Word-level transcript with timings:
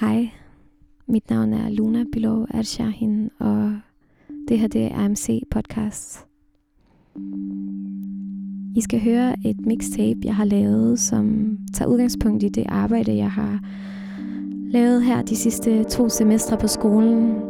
Hej, 0.00 0.30
mit 1.06 1.30
navn 1.30 1.52
er 1.52 1.70
Luna 1.70 2.04
Bilov 2.12 2.46
Ershahin, 2.54 3.30
og 3.38 3.72
det 4.48 4.58
her 4.58 4.68
det 4.68 4.84
er 4.84 5.04
AMC 5.04 5.42
Podcast. 5.50 6.26
I 8.76 8.80
skal 8.80 9.00
høre 9.00 9.36
et 9.44 9.66
mixtape, 9.66 10.20
jeg 10.24 10.36
har 10.36 10.44
lavet, 10.44 10.98
som 11.00 11.56
tager 11.74 11.88
udgangspunkt 11.88 12.42
i 12.42 12.48
det 12.48 12.64
arbejde, 12.68 13.16
jeg 13.16 13.30
har 13.30 13.60
lavet 14.70 15.04
her 15.04 15.22
de 15.22 15.36
sidste 15.36 15.84
to 15.84 16.08
semestre 16.08 16.58
på 16.58 16.66
skolen. 16.66 17.40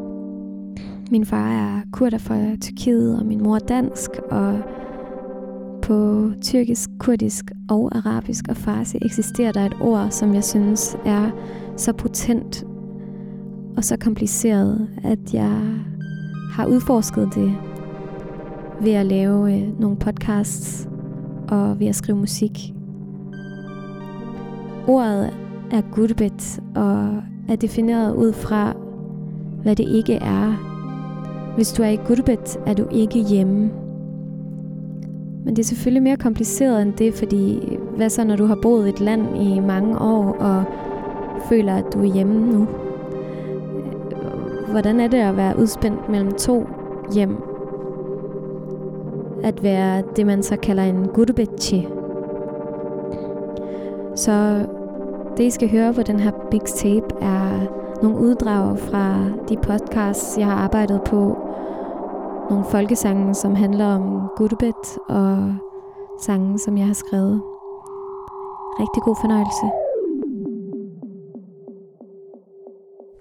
Min 1.11 1.27
far 1.27 1.51
er 1.53 1.83
kurder 1.93 2.19
fra 2.19 2.57
Tyrkiet, 2.57 3.19
og 3.19 3.27
min 3.27 3.43
mor 3.43 3.55
er 3.55 3.67
dansk, 3.69 4.11
og 4.31 4.59
på 5.85 6.31
tyrkisk, 6.43 6.91
kurdisk 6.99 7.45
og 7.71 7.91
arabisk 7.97 8.45
og 8.49 8.57
farsi 8.57 8.99
eksisterer 9.03 9.53
der 9.53 9.67
et 9.67 9.77
ord, 9.81 10.11
som 10.11 10.35
jeg 10.35 10.45
synes 10.45 10.97
er 11.05 11.31
så 11.77 11.93
potent 11.93 12.65
og 13.77 13.85
så 13.85 13.97
kompliceret, 13.97 14.89
at 15.05 15.35
jeg 15.35 15.61
har 16.53 16.67
udforsket 16.67 17.29
det 17.35 17.53
ved 18.81 18.93
at 18.93 19.07
lave 19.07 19.55
øh, 19.55 19.81
nogle 19.81 19.97
podcasts 19.97 20.89
og 21.49 21.81
ved 21.81 21.87
at 21.87 21.97
skrive 21.97 22.19
musik. 22.19 22.75
Ordet 24.89 25.31
er 25.71 25.81
gurbet 25.81 26.61
og 26.75 27.23
er 27.49 27.57
defineret 27.57 28.15
ud 28.15 28.33
fra, 28.33 28.73
hvad 29.63 29.77
det 29.77 29.89
ikke 29.89 30.15
er. 30.15 30.71
Hvis 31.55 31.73
du 31.73 31.83
er 31.83 31.89
i 31.89 31.97
gurbet, 31.97 32.57
er 32.67 32.75
du 32.75 32.89
ikke 32.93 33.19
hjemme. 33.19 33.84
Men 35.45 35.57
det 35.57 35.63
er 35.63 35.67
selvfølgelig 35.67 36.03
mere 36.03 36.17
kompliceret 36.17 36.83
end 36.83 36.93
det, 36.93 37.15
fordi 37.15 37.77
hvad 37.97 38.11
så, 38.11 38.25
når 38.25 38.37
du 38.37 38.45
har 38.45 38.59
boet 38.63 38.87
i 38.87 38.89
et 38.89 39.01
land 39.01 39.37
i 39.37 39.61
mange 39.61 39.99
år 39.99 40.37
og 40.41 40.65
føler, 41.49 41.75
at 41.75 41.85
du 41.95 41.99
er 41.99 42.15
hjemme 42.15 42.53
nu? 42.53 42.67
Hvordan 44.71 45.01
er 45.01 45.09
det 45.09 45.19
at 45.19 45.37
være 45.37 45.59
udspændt 45.59 46.09
mellem 46.09 46.33
to 46.33 46.67
hjem? 47.15 47.37
At 49.43 49.63
være 49.63 50.03
det, 50.17 50.27
man 50.27 50.43
så 50.43 50.57
kalder 50.57 50.83
en 50.83 51.09
gurbetchi. 51.09 51.89
Så 54.17 54.67
det, 55.37 55.45
I 55.45 55.51
skal 55.51 55.71
høre 55.71 55.95
på 55.95 56.03
den 56.03 56.21
her 56.21 56.31
Big 56.51 56.63
Tape, 56.63 57.07
er 57.23 57.61
nogle 58.03 58.19
uddrag 58.19 58.79
fra 58.79 59.15
de 59.49 59.57
podcasts, 59.57 60.39
jeg 60.39 60.47
har 60.47 60.55
arbejdet 60.55 61.01
på. 61.07 61.37
Nogle 62.55 62.71
folkesange, 62.71 63.35
som 63.35 63.55
handler 63.55 63.87
om 63.87 64.31
gurbet, 64.37 64.99
og 65.09 65.55
sange, 66.21 66.59
som 66.59 66.79
jeg 66.79 66.87
har 66.87 66.95
skrevet. 66.95 67.43
Rigtig 68.81 69.03
god 69.03 69.17
fornøjelse. 69.21 69.67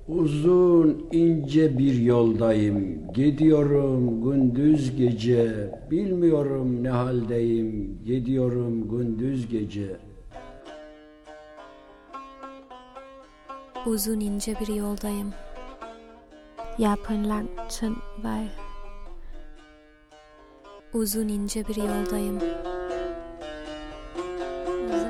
Uzun 0.08 1.02
ince 1.12 1.78
bir 1.78 2.08
yoldayım, 2.08 3.12
gidiyorum 3.14 4.22
gündüz 4.24 4.96
gece, 4.98 5.72
bilmiyorum 5.92 6.84
ne 6.84 6.90
haldeyim, 6.90 8.00
gidiyorum 8.06 8.90
gündüz 8.90 9.48
gece. 9.48 9.98
Uzun 13.88 14.20
ince 14.20 14.56
bir 14.60 14.76
yoldayım. 14.76 15.34
Jeg 16.80 16.92
er 16.92 16.96
på 17.08 17.14
en 17.14 17.26
lang, 17.26 17.50
tynd 17.70 17.96
vej. 18.24 18.73
Uzun 20.94 21.28
ince 21.28 21.68
bir 21.68 21.76
yoldayım. 21.76 22.40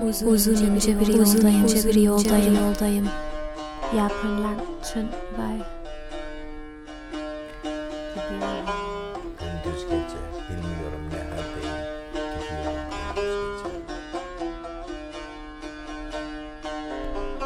Uzun, 0.07 0.27
uzun 0.27 0.55
ince 0.55 0.99
bir 0.99 1.07
yoldayım, 1.07 1.63
ince 1.63 1.89
bir 1.89 1.95
yoldayım, 1.95 2.55
yoldayım. 2.55 3.09
Jeg 3.93 4.05
er 4.05 4.09
på 4.09 4.27
en 4.27 4.43
lang, 4.43 4.59
tynd 4.83 5.13
vej. 5.37 5.59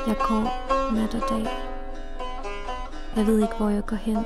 Jeg 0.08 0.16
går 0.28 0.44
nat 0.96 1.16
og 1.16 1.22
dag. 1.30 1.48
Jeg 3.16 3.28
ved 3.28 3.42
ikke, 3.42 3.56
hvor 3.58 3.70
jeg 3.70 3.86
går 3.86 3.96
hen, 3.96 4.18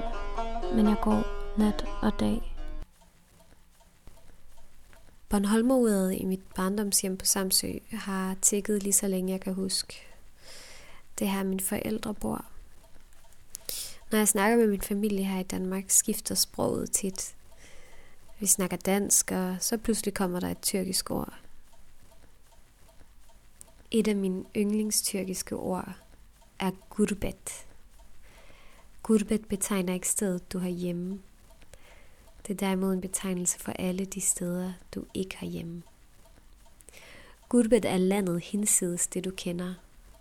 men 0.76 0.88
jeg 0.88 0.98
går 1.02 1.24
nat 1.58 1.86
og 2.02 2.12
dag. 2.20 2.51
Bornholmeruret 5.32 6.14
i 6.14 6.26
mit 6.26 6.42
barndomshjem 6.56 7.18
på 7.18 7.26
Samsø 7.26 7.72
har 7.92 8.36
tækket 8.42 8.84
lige 8.84 8.94
så 8.94 9.08
længe 9.08 9.32
jeg 9.32 9.42
kan 9.42 9.54
huske. 9.54 9.94
Det 11.20 11.28
er 11.28 11.32
her 11.32 11.44
mine 11.44 11.60
forældre 11.60 12.14
bor. 12.14 12.46
Når 14.12 14.18
jeg 14.18 14.28
snakker 14.28 14.58
med 14.58 14.68
min 14.68 14.82
familie 14.82 15.24
her 15.24 15.40
i 15.40 15.44
Danmark, 15.44 15.84
skifter 15.88 16.36
sproget 16.36 16.92
tit. 16.92 17.36
Vi 18.40 18.46
snakker 18.46 18.78
dansk, 18.78 19.32
og 19.32 19.58
så 19.60 19.78
pludselig 19.78 20.14
kommer 20.14 20.40
der 20.40 20.50
et 20.50 20.62
tyrkisk 20.62 21.12
ord. 21.12 21.34
Et 23.92 24.08
af 24.08 24.16
mine 24.16 24.44
yndlingstyrkiske 24.58 25.56
ord 25.56 25.94
er 26.60 26.72
gurbet. 26.90 27.66
Gurbet 29.04 29.46
betegner 29.48 29.94
ikke 29.94 30.10
stedet, 30.10 30.54
du 30.54 30.60
har 30.60 30.70
hjemme. 30.70 31.20
Det 32.48 32.54
er 32.54 32.58
derimod 32.58 32.94
en 32.94 33.02
betegnelse 33.02 33.60
for 33.60 33.72
alle 33.72 34.06
de 34.06 34.22
steder, 34.22 34.74
du 34.96 35.06
ikke 35.14 35.38
har 35.38 35.48
hjemme. 35.48 35.84
Gurbet 37.50 37.86
er 37.86 37.98
landet 37.98 38.44
hinsides 38.44 39.08
det, 39.08 39.26
du 39.26 39.32
kender, 39.32 39.74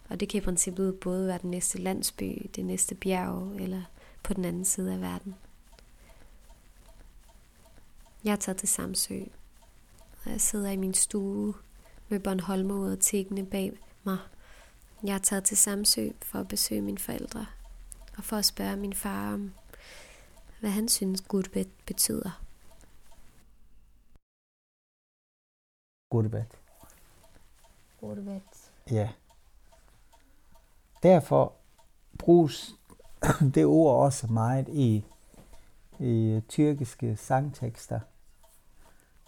og 0.09 0.21
det 0.21 0.29
kan 0.29 0.39
i 0.39 0.45
princippet 0.45 1.01
både 1.01 1.27
være 1.27 1.39
den 1.43 1.51
næste 1.51 1.79
landsby, 1.79 2.51
det 2.57 2.65
næste 2.65 2.95
bjerg 2.95 3.57
eller 3.61 3.83
på 4.23 4.35
den 4.35 4.45
anden 4.45 4.65
side 4.65 4.93
af 4.93 5.01
verden. 5.01 5.35
Jeg 8.25 8.33
er 8.33 8.37
taget 8.37 8.57
til 8.57 8.69
Samsø, 8.69 9.21
og 10.25 10.31
jeg 10.31 10.41
sidder 10.41 10.71
i 10.71 10.77
min 10.77 10.95
stue 10.95 11.55
med 12.09 12.21
Bornholmeruret 12.21 12.99
tækkende 12.99 13.47
bag 13.47 13.73
mig. 14.05 14.19
Jeg 15.05 15.15
er 15.15 15.19
taget 15.19 15.45
til 15.45 15.57
Samsø 15.57 16.09
for 16.23 16.39
at 16.39 16.49
besøge 16.49 16.83
mine 16.83 16.99
forældre 16.99 17.47
og 18.17 18.25
for 18.25 18.37
at 18.37 18.45
spørge 18.45 18.77
min 18.77 18.95
far 18.95 19.35
om, 19.35 19.53
hvad 20.61 20.71
han 20.71 20.89
synes 20.89 21.21
gurbet 21.21 21.69
betyder. 21.87 22.43
Gurbet. 26.11 26.59
Gurbet. 28.01 28.73
Ja. 28.91 29.11
Derfor 31.03 31.53
bruges 32.19 32.75
det 33.55 33.65
ord 33.65 34.05
også 34.05 34.27
meget 34.27 34.69
i, 34.69 35.05
i 35.99 36.41
tyrkiske 36.49 37.17
sangtekster. 37.17 38.01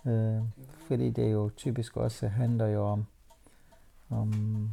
Øh, 0.07 0.43
fordi 0.87 1.11
det 1.11 1.33
jo 1.33 1.51
typisk 1.57 1.97
også 1.97 2.29
handler 2.29 2.67
jo 2.67 2.87
om, 2.87 3.07
om 4.11 4.71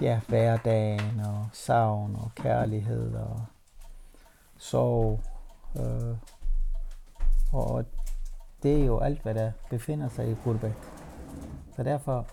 ja, 0.00 0.20
hverdagen 0.28 1.20
og 1.20 1.48
savn 1.52 2.16
og 2.16 2.30
kærlighed 2.34 3.14
og 3.14 3.46
sorg. 4.60 5.20
Øh, 5.76 6.16
og 7.52 7.84
det 8.62 8.80
er 8.80 8.84
jo 8.84 8.98
alt, 8.98 9.22
hvad 9.22 9.34
der 9.34 9.52
befinder 9.70 10.08
sig 10.08 10.30
i 10.30 10.34
gurbet. 10.44 10.74
Så 11.76 11.82
derfor 11.82 12.26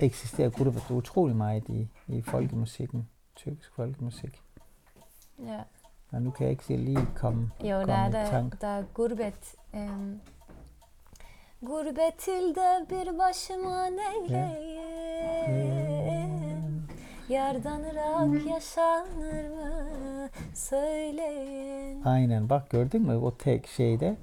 eksisterer 0.00 0.50
gurbet 0.50 0.90
utrolig 0.90 1.36
meget 1.36 1.68
i, 1.68 1.88
i 2.06 2.22
folkemusikken, 2.22 3.08
tyrkisk 3.36 3.74
folkemusik. 3.74 4.42
Ja. 5.46 5.60
Og 6.12 6.22
nu 6.22 6.30
kan 6.30 6.44
jeg 6.44 6.50
ikke 6.50 6.76
lige 6.76 7.06
komme, 7.16 7.50
Jo, 7.60 7.66
der 7.66 7.80
komme 7.80 7.92
er 7.94 8.08
i 8.08 8.12
der, 8.12 8.30
tanke. 8.30 8.56
der 8.60 8.68
er 8.68 8.82
gurbet. 8.94 9.54
Um, 9.72 10.20
Gurbetilde 11.62 12.86
bir 12.90 13.18
başıma 13.18 13.86
neyleyim 15.18 16.86
Yardan 17.28 17.82
ırak 17.82 18.46
yaşanır 18.46 19.48
mı 19.48 19.88
söyleyin 20.54 22.02
Aynen 22.04 22.48
bak 22.48 22.70
gördün 22.70 23.02
mü 23.02 23.16
o 23.16 23.36
tek 23.36 23.66
şeyde 23.66 24.16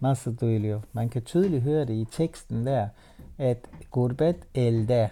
nasıl 0.00 0.38
duyuluyor. 0.38 0.82
Man 0.92 1.08
kan 1.08 1.22
tydeligt 1.22 1.64
høre 1.64 1.88
det 1.88 1.94
i 1.94 2.04
teksten 2.04 2.66
der, 2.66 2.88
at 3.38 3.58
gurbet 3.90 4.36
elde. 4.54 5.10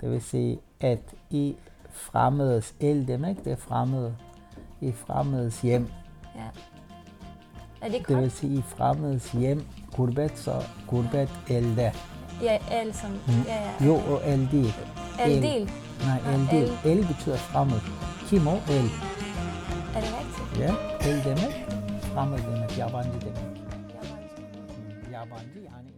Det 0.00 0.10
vil 0.10 0.20
sige, 0.20 0.58
at 0.80 1.14
i 1.30 1.56
fremmedes 1.92 2.74
el 2.80 3.08
demek 3.08 3.44
det 3.44 3.52
er 3.52 3.56
fremmede. 3.56 4.14
I 4.80 4.92
fremmedes 4.92 5.60
hjem. 5.60 5.88
Ja. 6.34 6.50
Er 7.80 7.90
det 7.90 8.08
Det 8.08 8.16
vil 8.16 8.30
sige 8.30 8.58
i 8.58 8.62
fremmedes 8.62 9.32
hjem. 9.32 9.62
Gurbet 9.96 10.38
så 10.38 10.62
gurbet 10.86 11.30
elde. 11.48 11.92
Ja, 12.42 12.58
el 12.82 12.94
som... 12.94 13.10
Ja, 13.46 13.54
ja. 13.54 13.86
Jo 13.86 13.94
og 13.94 14.20
el 14.24 14.48
değil. 14.50 14.74
El. 15.20 15.40
Nej, 15.40 16.20
Nej, 16.24 16.60
el 16.60 16.70
el. 16.84 17.06
Betyder 17.06 17.36
fremmed. 17.36 17.80
Kim 18.28 18.46
o? 18.46 18.52
El. 18.52 18.90
Er 20.60 20.66
det 20.66 20.76
rigtigt? 20.76 21.00
Ja, 21.02 21.08
el 21.08 21.24
demek 21.24 21.78
fremmed 22.18 22.38
demek, 22.38 22.78
yabancı 22.78 23.20
demek. 23.20 23.58
Yabancı 25.12 25.58
yani 25.58 25.88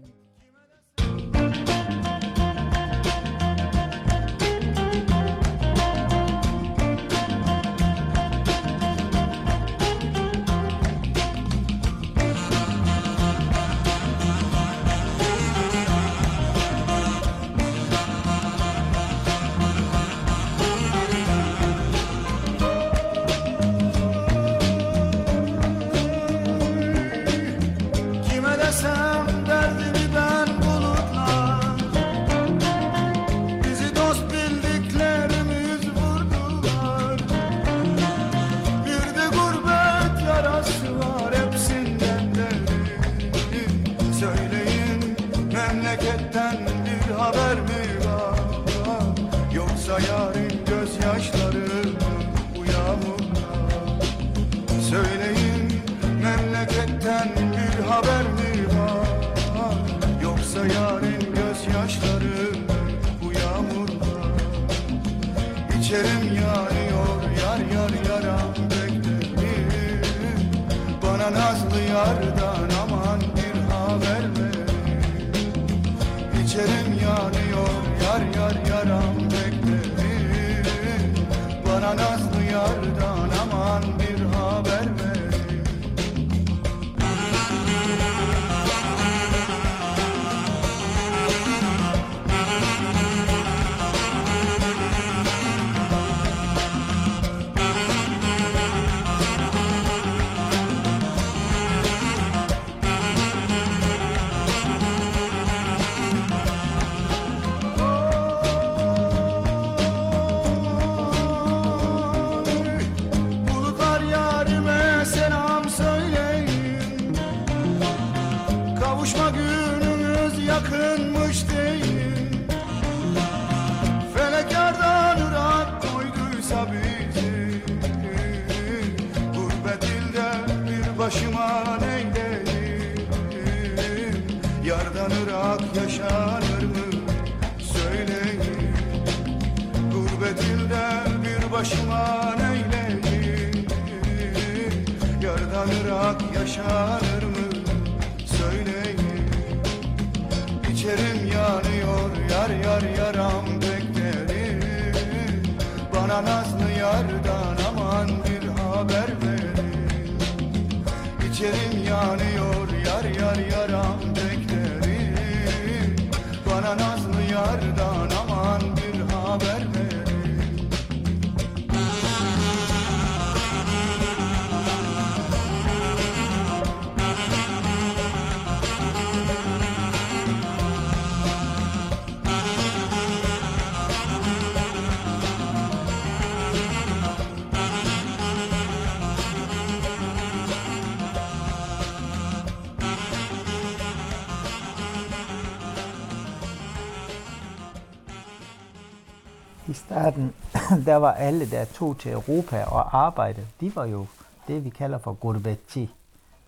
Starten, 200.00 200.32
der 200.87 200.97
var 200.97 201.12
alle, 201.12 201.50
der 201.50 201.64
tog 201.64 201.99
til 201.99 202.12
Europa 202.12 202.64
og 202.64 202.97
arbejdede, 203.06 203.47
de 203.61 203.76
var 203.76 203.85
jo 203.85 204.06
det, 204.49 204.64
vi 204.64 204.69
kalder 204.70 204.99
for 204.99 205.12
gurbetçi. 205.25 205.88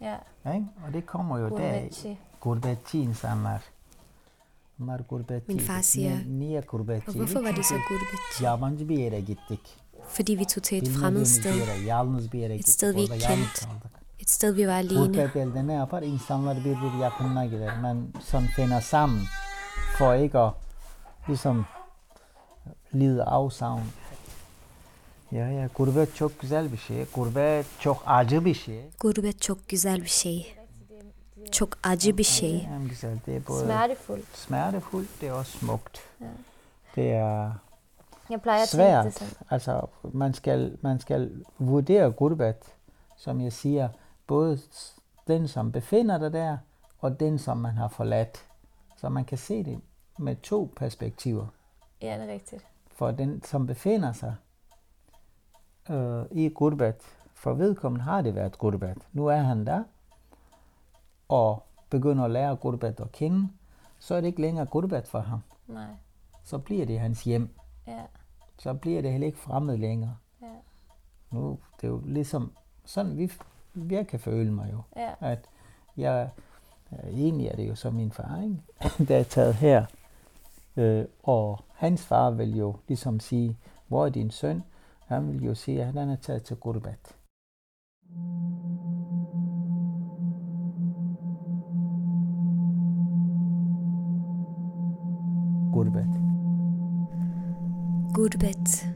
Ja. 0.01 0.17
Ikke? 0.55 0.67
Og 0.87 0.93
det 0.93 1.07
kommer 1.07 1.39
jo 1.39 1.49
Gurbetçi. 1.49 2.09
der 2.09 2.15
Gurbetçi 2.41 2.97
insanlar. 2.97 3.61
Bunlar 4.79 4.99
gurbetçi. 4.99 5.45
Min 5.49 5.61
far 5.61 5.81
siger, 5.83 6.11
Niye, 6.11 6.39
niye 6.39 6.61
gurbetçi? 6.61 7.09
Og 7.09 7.15
hvorfor 7.15 7.41
var 7.41 7.53
det 7.53 7.65
så 7.67 7.75
gurbet? 7.75 8.41
Yabancı 8.43 8.89
bir 8.89 8.99
yere 8.99 9.21
gittik. 9.21 9.79
Fordi 10.09 10.35
vi 10.35 10.44
tog 10.44 10.63
til 10.63 10.79
et 10.82 10.89
fremmed 10.89 11.25
sted. 11.25 11.53
bir 11.55 11.59
yere, 11.61 11.79
yalnız 11.87 12.32
bir 12.32 12.39
yere 12.39 12.56
gittik. 12.56 12.75
sted, 12.75 12.94
vi 12.94 13.01
ikke 13.01 13.19
kendte. 13.19 13.67
Et 14.21 14.31
sted, 14.31 14.53
vi 14.55 14.67
var 14.67 14.73
alene. 14.73 15.06
Gurbet 15.06 15.37
elde 15.37 15.67
ne 15.67 15.73
yapar? 15.73 16.03
İnsanlar 16.03 16.56
birbiri 16.56 16.99
yakınına 17.03 17.47
gider. 17.47 17.79
Man 17.81 18.06
sådan 18.21 18.47
finder 18.47 18.81
sammen 18.81 19.21
for 19.99 20.15
ikke 20.15 20.39
at 20.39 20.53
ligesom 21.29 21.67
lide 22.94 23.22
afsavn. 23.25 23.82
Ya 25.31 25.49
ya 25.51 25.69
gurbet 25.75 26.15
çok 26.15 26.41
güzel 26.41 26.72
bir 26.72 26.77
şey. 26.79 27.05
Gurbet 27.15 27.67
çok 27.81 28.03
acı 28.06 28.44
bir 28.44 28.55
şey. 28.55 28.84
Gurbet 29.01 29.41
çok 29.41 29.69
güzel 29.69 30.03
bir 30.03 30.06
şey. 30.08 30.55
Çok 31.53 31.79
acı 31.82 32.19
bir 32.19 32.25
şey. 32.25 32.63
Hem 32.63 32.89
güzel. 32.89 33.19
Det 33.27 33.37
er 33.37 33.46
både 33.49 33.65
Smertefuldt. 33.65 34.37
smertefuldt, 34.37 35.08
det 35.20 35.29
er 35.29 35.32
også 35.32 35.58
smukt. 35.58 35.99
Det 36.96 37.13
er 37.13 37.53
Jeg 38.31 38.43
plejer 38.43 38.63
at 38.63 38.69
tænke 38.69 38.84
det 38.84 39.15
svært. 39.15 39.15
sådan. 39.15 39.34
Altså, 39.51 39.87
man 40.13 40.34
skal, 40.34 40.79
man 40.82 41.01
skal 41.01 41.31
vurdere 41.58 42.11
gurbet, 42.13 42.56
som 43.17 43.41
jeg 43.41 43.53
siger, 43.53 43.89
både 44.27 44.58
den, 45.27 45.49
som 45.49 45.72
befinder 45.72 46.19
dig 46.19 46.32
der, 46.32 46.56
og 47.01 47.20
den, 47.20 47.39
som 47.39 47.56
man 47.56 47.77
har 47.77 47.89
forladt. 47.89 48.44
Så 48.96 49.08
man 49.08 49.25
kan 49.25 49.39
se 49.39 49.65
det 49.65 49.81
med 50.19 50.37
to 50.37 50.70
perspektiver. 50.77 51.46
Ja, 52.03 52.19
det 52.19 52.29
er 52.31 52.32
rigtigt. 52.32 52.65
For 52.93 53.11
den, 53.11 53.43
som 53.43 53.67
befinder 53.67 54.13
sig 54.13 54.34
øh, 55.91 56.25
i 56.31 56.49
gurbet, 56.49 56.96
for 57.34 57.55
vedkommende 57.55 58.05
har 58.05 58.22
det 58.22 58.34
været 58.34 58.58
gurbet. 58.58 58.99
Nu 59.13 59.27
er 59.27 59.37
han 59.37 59.67
der, 59.67 59.82
og 61.29 61.63
begynder 61.91 62.25
at 62.25 62.31
lære 62.31 62.56
gurbet 62.56 63.01
at 63.01 63.13
kende, 63.13 63.49
så 63.99 64.15
er 64.15 64.20
det 64.20 64.29
ikke 64.29 64.41
længere 64.41 64.67
gurbet 64.67 65.08
for 65.08 65.20
ham. 65.20 65.41
Nej. 65.67 65.87
Så 66.44 66.58
bliver 66.58 66.87
det 66.87 67.01
hans 67.01 67.25
hjem. 67.25 67.49
Ja. 67.87 68.03
så 68.58 68.75
bliver 68.75 69.03
det 69.03 69.11
heller 69.11 69.27
ikke 69.27 69.39
fremmed 69.39 69.77
længere. 69.77 70.17
Ja. 70.43 70.46
Nu, 71.31 71.58
det 71.77 71.87
er 71.87 71.89
jo 71.89 72.03
ligesom 72.06 72.53
sådan, 72.84 73.17
vi, 73.17 73.32
jeg 73.75 74.06
kan 74.06 74.20
føle 74.20 74.53
mig 74.53 74.72
jo. 74.72 74.82
Ja. 74.96 75.15
At 75.20 75.49
jeg, 75.96 76.31
ja, 76.93 76.96
egentlig 77.08 77.46
er 77.46 77.56
det 77.56 77.69
jo 77.69 77.75
så 77.75 77.91
min 77.91 78.13
far, 78.13 78.43
ikke? 78.43 78.58
der 79.08 79.19
er 79.19 79.22
taget 79.22 79.55
her. 79.55 79.87
Øh, 80.77 81.05
og 81.22 81.65
hans 81.82 82.05
far 82.06 82.31
vil 82.31 82.56
jo 82.56 82.77
ligesom 82.89 83.20
sige, 83.20 83.58
hvor 83.89 84.06
er 84.06 84.10
din 84.10 84.31
søn? 84.31 84.62
Han 85.06 85.29
vil 85.29 85.44
jo 85.44 85.55
sige, 85.55 85.81
at 85.84 85.93
han 85.93 86.08
er 86.10 86.17
taget 86.17 86.43
til 86.43 86.56
Gurbat. 86.56 87.17
Gurbat. 95.72 96.08
Gurbet. 98.15 98.89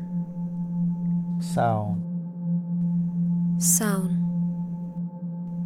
Savn, 1.40 2.02
Savn. 3.60 4.10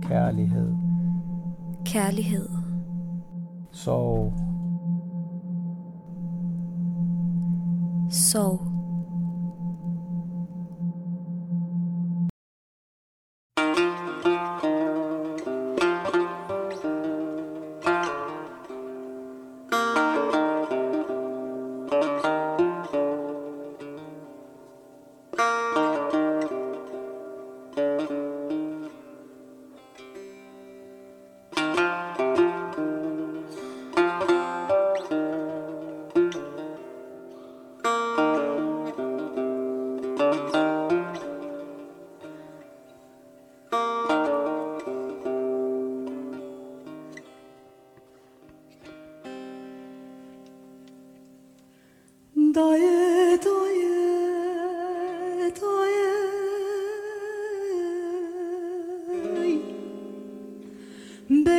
kærlighed, 0.02 0.74
Kærlighed. 1.84 2.48
sorg, 3.72 4.32
Sorg. 8.30 8.79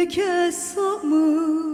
Meleke 0.02 0.52
samı 0.52 1.71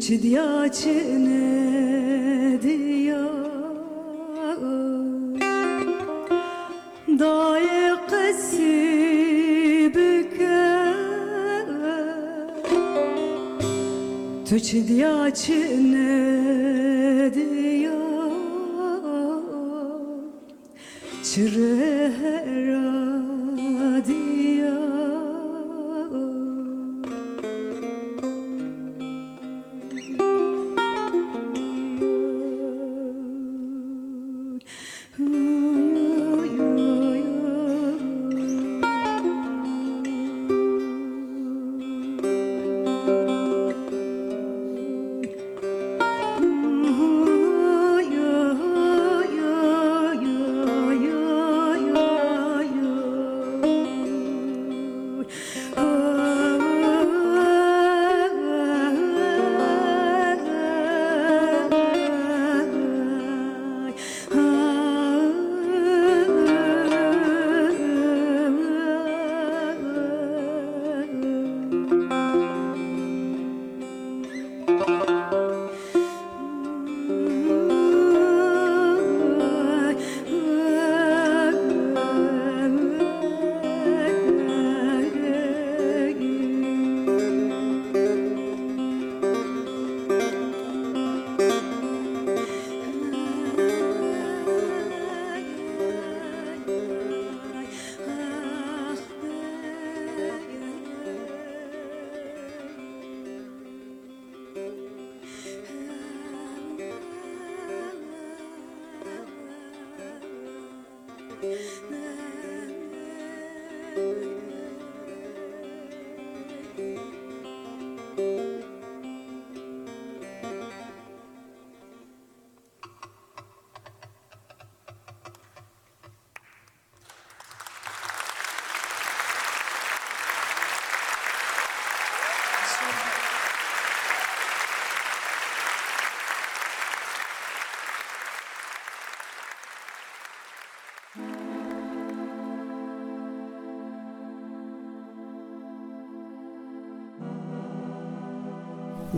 कुछ 0.00 0.10
दिया 0.20 0.44
चने 0.72 1.44
दिया 2.64 3.20
दाए 7.20 7.82
कसीब 8.08 9.96
के 10.32 10.56
तुझ 14.48 14.66
दिया 14.88 15.12
चने 15.42 15.99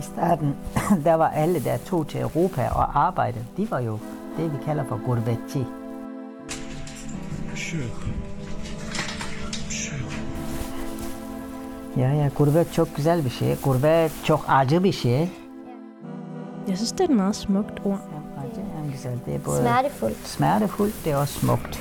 starten, 0.03 0.55
der 1.05 1.13
var 1.13 1.29
alle, 1.29 1.59
der 1.63 1.77
tog 1.77 2.07
til 2.07 2.21
Europa 2.21 2.69
og 2.69 2.99
arbejdede, 3.07 3.45
de 3.57 3.71
var 3.71 3.79
jo 3.79 3.99
det, 4.37 4.53
vi 4.53 4.57
kalder 4.65 4.83
for 4.83 4.97
gurbetçi. 5.05 5.59
Ja, 11.97 12.13
ja, 12.13 12.29
gurbet 12.37 12.73
çok 12.73 12.95
güzel 12.95 13.25
bir 13.25 13.29
şey. 13.29 13.55
Gurbet 13.63 14.11
çok 14.23 14.45
acı 14.47 14.83
bir 14.83 14.91
şey. 14.91 15.29
Jeg 16.67 16.77
synes, 16.77 16.91
det 16.91 16.99
er 17.01 17.09
et 17.09 17.15
meget 17.15 17.35
smukt 17.35 17.85
ord. 17.85 17.91
Ja, 17.91 18.41
acı 18.41 18.61
er 18.61 18.91
güzel. 18.91 19.17
Det 19.25 19.35
er 19.35 19.39
både 19.45 19.57
Smertefuldt. 19.61 20.27
smertefuldt, 20.27 21.05
det 21.05 21.11
er 21.13 21.17
også 21.17 21.39
smukt. 21.39 21.79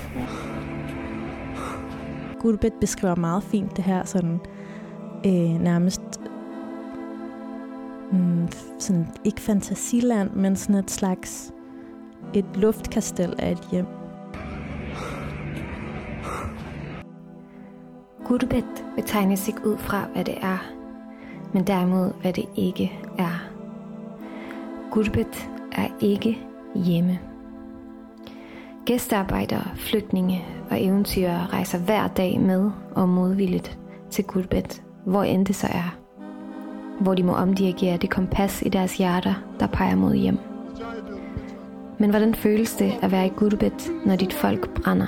Gurbet 2.42 2.72
beskriver 2.80 3.14
meget 3.16 3.42
fint 3.42 3.76
det 3.76 3.84
her 3.84 4.04
sådan 4.04 4.40
øh, 5.26 5.60
nærmest 5.62 6.11
mm, 8.12 8.48
sådan, 8.78 9.06
ikke 9.24 9.40
fantasiland, 9.40 10.30
men 10.30 10.56
sådan 10.56 10.76
et 10.76 10.90
slags 10.90 11.52
et 12.34 12.44
luftkastel 12.54 13.34
af 13.38 13.52
et 13.52 13.68
hjem. 13.72 13.86
Gurbet 18.24 18.84
betegnes 18.96 19.48
ikke 19.48 19.66
ud 19.66 19.78
fra, 19.78 20.04
hvad 20.14 20.24
det 20.24 20.34
er, 20.42 20.58
men 21.52 21.66
derimod, 21.66 22.12
hvad 22.20 22.32
det 22.32 22.44
ikke 22.56 22.92
er. 23.18 23.48
Gurbet 24.90 25.50
er 25.72 25.88
ikke 26.00 26.38
hjemme. 26.74 27.18
Gæstearbejdere, 28.84 29.76
flygtninge 29.76 30.44
og 30.70 30.84
eventyrere 30.84 31.46
rejser 31.46 31.78
hver 31.78 32.08
dag 32.08 32.40
med 32.40 32.70
og 32.94 33.08
modvilligt 33.08 33.78
til 34.10 34.24
Gurbet, 34.24 34.82
hvor 35.06 35.22
end 35.22 35.46
det 35.46 35.56
så 35.56 35.66
er. 35.66 36.01
Hvor 37.02 37.14
de 37.14 37.22
må 37.22 37.32
omdirigere 37.32 37.96
det 37.96 38.10
kompas 38.10 38.62
i 38.62 38.68
deres 38.68 38.96
hjerter, 38.96 39.34
der 39.60 39.66
peger 39.66 39.96
mod 39.96 40.14
hjem. 40.14 40.38
Men 41.98 42.10
hvordan 42.10 42.34
føles 42.34 42.74
det 42.74 42.92
at 43.02 43.12
være 43.12 43.26
i 43.26 43.32
Gurbet, 43.36 43.90
når 44.06 44.16
dit 44.16 44.32
folk 44.32 44.82
brænder, 44.82 45.06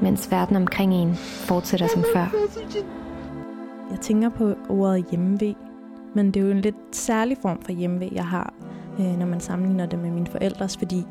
mens 0.00 0.30
verden 0.30 0.56
omkring 0.56 0.94
en 0.94 1.14
fortsætter 1.14 1.86
som 1.86 2.04
før? 2.14 2.26
Jeg 3.90 4.00
tænker 4.00 4.28
på 4.28 4.54
ordet 4.68 5.04
hjemmeved, 5.10 5.54
men 6.14 6.26
det 6.26 6.40
er 6.40 6.44
jo 6.44 6.50
en 6.50 6.60
lidt 6.60 6.76
særlig 6.92 7.36
form 7.42 7.62
for 7.62 7.72
hjemmeved, 7.72 8.08
jeg 8.12 8.26
har, 8.26 8.54
øh, 9.00 9.18
når 9.18 9.26
man 9.26 9.40
sammenligner 9.40 9.86
det 9.86 9.98
med 9.98 10.10
mine 10.10 10.26
forældres, 10.26 10.76
fordi 10.76 11.04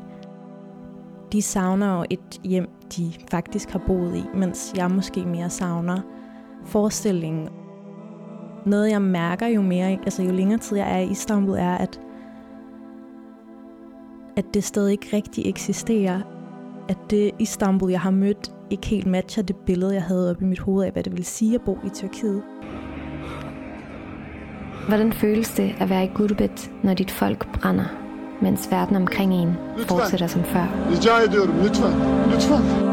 de 1.32 1.42
savner 1.42 1.98
jo 1.98 2.04
et 2.10 2.40
hjem, 2.44 2.68
de 2.96 3.12
faktisk 3.30 3.70
har 3.70 3.80
boet 3.86 4.16
i, 4.16 4.24
mens 4.34 4.72
jeg 4.76 4.90
måske 4.90 5.24
mere 5.24 5.50
savner 5.50 6.00
forestillingen. 6.64 7.48
Noget, 8.66 8.90
jeg 8.90 9.02
mærker 9.02 9.46
jo 9.46 9.62
mere, 9.62 9.90
altså 9.90 10.22
jo 10.22 10.32
længere 10.32 10.58
tid 10.58 10.76
jeg 10.76 10.92
er 10.92 10.98
i 10.98 11.10
Istanbul, 11.10 11.58
er, 11.58 11.74
at, 11.74 12.00
at 14.36 14.44
det 14.54 14.64
stadig 14.64 14.92
ikke 14.92 15.08
rigtig 15.12 15.46
eksisterer. 15.46 16.20
At 16.88 16.98
det 17.10 17.30
Istanbul, 17.38 17.90
jeg 17.90 18.00
har 18.00 18.10
mødt, 18.10 18.52
ikke 18.70 18.86
helt 18.86 19.06
matcher 19.06 19.42
det 19.42 19.56
billede, 19.56 19.94
jeg 19.94 20.02
havde 20.02 20.30
oppe 20.30 20.44
i 20.44 20.48
mit 20.48 20.58
hoved 20.58 20.84
af, 20.84 20.92
hvad 20.92 21.02
det 21.02 21.12
vil 21.16 21.24
sige 21.24 21.54
at 21.54 21.60
bo 21.60 21.78
i 21.86 21.88
Tyrkiet. 21.88 22.42
Hvordan 24.88 25.12
føles 25.12 25.50
det 25.50 25.74
at 25.80 25.90
være 25.90 26.04
i 26.04 26.10
Gurbet, 26.14 26.70
når 26.82 26.94
dit 26.94 27.10
folk 27.10 27.60
brænder, 27.60 27.84
mens 28.42 28.70
verden 28.70 28.96
omkring 28.96 29.34
en 29.34 29.54
fortsætter 29.88 30.26
som 30.26 30.44
før? 30.44 30.66
Rica 30.90 31.28
ediyorum 31.28 31.54
lütfen. 31.60 31.92
Lütfen. 32.32 32.89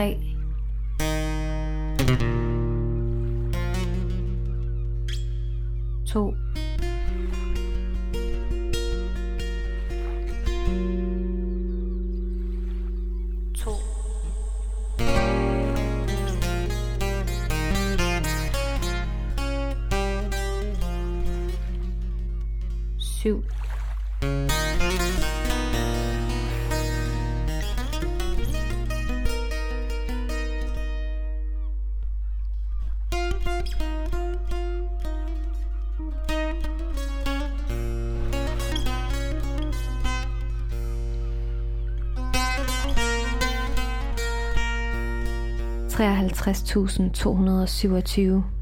Après 0.00 0.29
53.227 46.00 48.59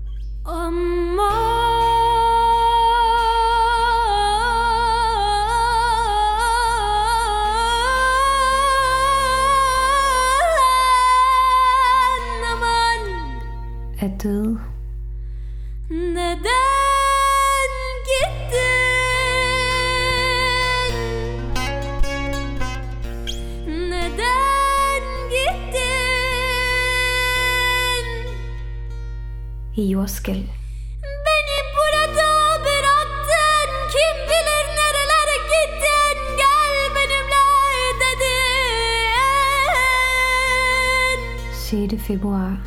februar 42.08 42.58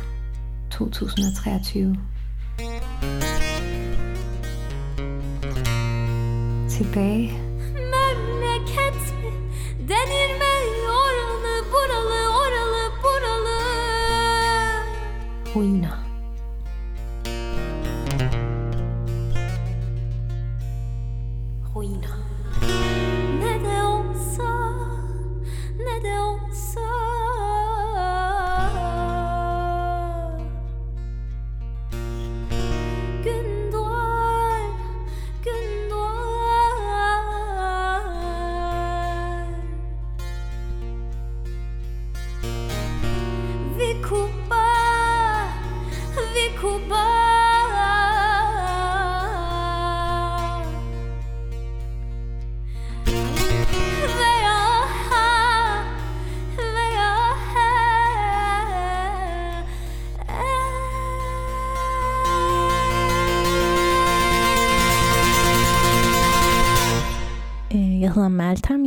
2023. 0.70 1.98
Tilbage. 6.68 7.51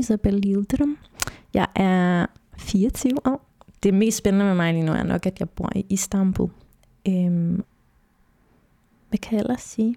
Isabel 0.05 0.43
Yildirim. 0.45 0.97
Jeg 1.53 1.67
er 1.75 2.25
24 2.57 3.27
år. 3.27 3.49
det 3.83 3.93
mest 3.93 4.17
spændende 4.17 4.45
med 4.45 4.55
mig 4.55 4.73
lige 4.73 4.85
nu 4.85 4.91
er 4.91 5.03
nok, 5.03 5.25
at 5.25 5.39
jeg 5.39 5.49
bor 5.49 5.69
i 5.75 5.85
Istanbul. 5.89 6.49
Øhm, 7.07 7.63
hvad 9.09 9.19
kan 9.19 9.33
jeg 9.33 9.39
ellers 9.39 9.61
sige? 9.61 9.95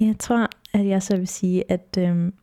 Jeg 0.00 0.18
tror, 0.18 0.48
at 0.74 0.86
jeg 0.86 1.02
så 1.02 1.16
vil 1.16 1.28
sige, 1.28 1.72
at 1.72 1.98
øhm, 1.98 2.34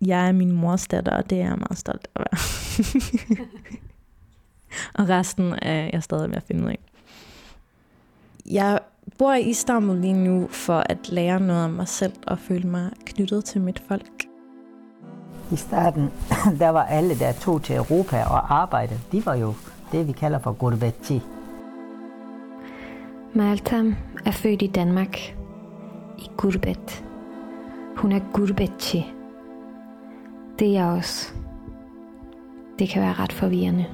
jeg 0.00 0.28
er 0.28 0.32
min 0.32 0.52
mors 0.52 0.88
datter, 0.88 1.12
og 1.12 1.30
det 1.30 1.40
er 1.40 1.48
jeg 1.48 1.58
meget 1.58 1.78
stolt 1.78 2.08
af 2.14 2.20
at 2.20 2.26
være. 2.32 3.46
og 4.98 5.08
resten 5.08 5.54
er 5.62 5.90
jeg 5.92 6.02
stadig 6.02 6.28
ved 6.28 6.36
at 6.36 6.42
finde 6.42 6.64
ud 6.64 6.68
af. 6.68 6.78
Jeg 8.50 8.78
bor 9.18 9.32
i 9.32 9.42
Istanbul 9.50 9.96
lige 9.96 10.24
nu 10.24 10.48
for 10.48 10.78
at 10.78 11.08
lære 11.08 11.40
noget 11.40 11.64
om 11.64 11.70
mig 11.70 11.88
selv 11.88 12.14
og 12.26 12.38
føle 12.38 12.68
mig 12.68 12.90
knyttet 13.04 13.44
til 13.44 13.60
mit 13.60 13.82
folk. 13.88 14.31
I 15.52 15.56
starten, 15.56 16.10
der 16.58 16.68
var 16.68 16.84
alle, 16.84 17.18
der 17.18 17.32
tog 17.32 17.62
til 17.62 17.76
Europa 17.76 18.24
og 18.24 18.54
arbejdede, 18.54 19.00
de 19.12 19.26
var 19.26 19.34
jo 19.34 19.54
det, 19.92 20.06
vi 20.06 20.12
kalder 20.12 20.38
for 20.38 20.52
gurbeti. 20.52 21.22
Maltam 23.34 23.94
er 24.26 24.30
født 24.30 24.62
i 24.62 24.66
Danmark. 24.66 25.18
I 26.18 26.30
Gurbet. 26.36 27.04
Hun 27.96 28.12
er 28.12 28.20
Gurbetchi. 28.32 29.14
Det 30.58 30.68
er 30.68 30.72
jeg 30.72 30.86
også. 30.86 31.32
Det 32.78 32.88
kan 32.88 33.02
være 33.02 33.12
ret 33.12 33.32
forvirrende. 33.32 33.86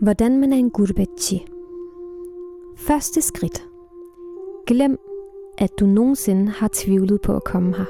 Hvordan 0.00 0.40
man 0.40 0.52
er 0.52 0.56
en 0.56 0.70
Gurbetchi. 0.70 1.46
Første 2.76 3.22
skridt. 3.22 3.68
Glem, 4.66 4.98
at 5.60 5.80
du 5.80 5.86
nogensinde 5.86 6.48
har 6.48 6.70
tvivlet 6.72 7.20
på 7.20 7.36
at 7.36 7.44
komme 7.44 7.76
her. 7.76 7.84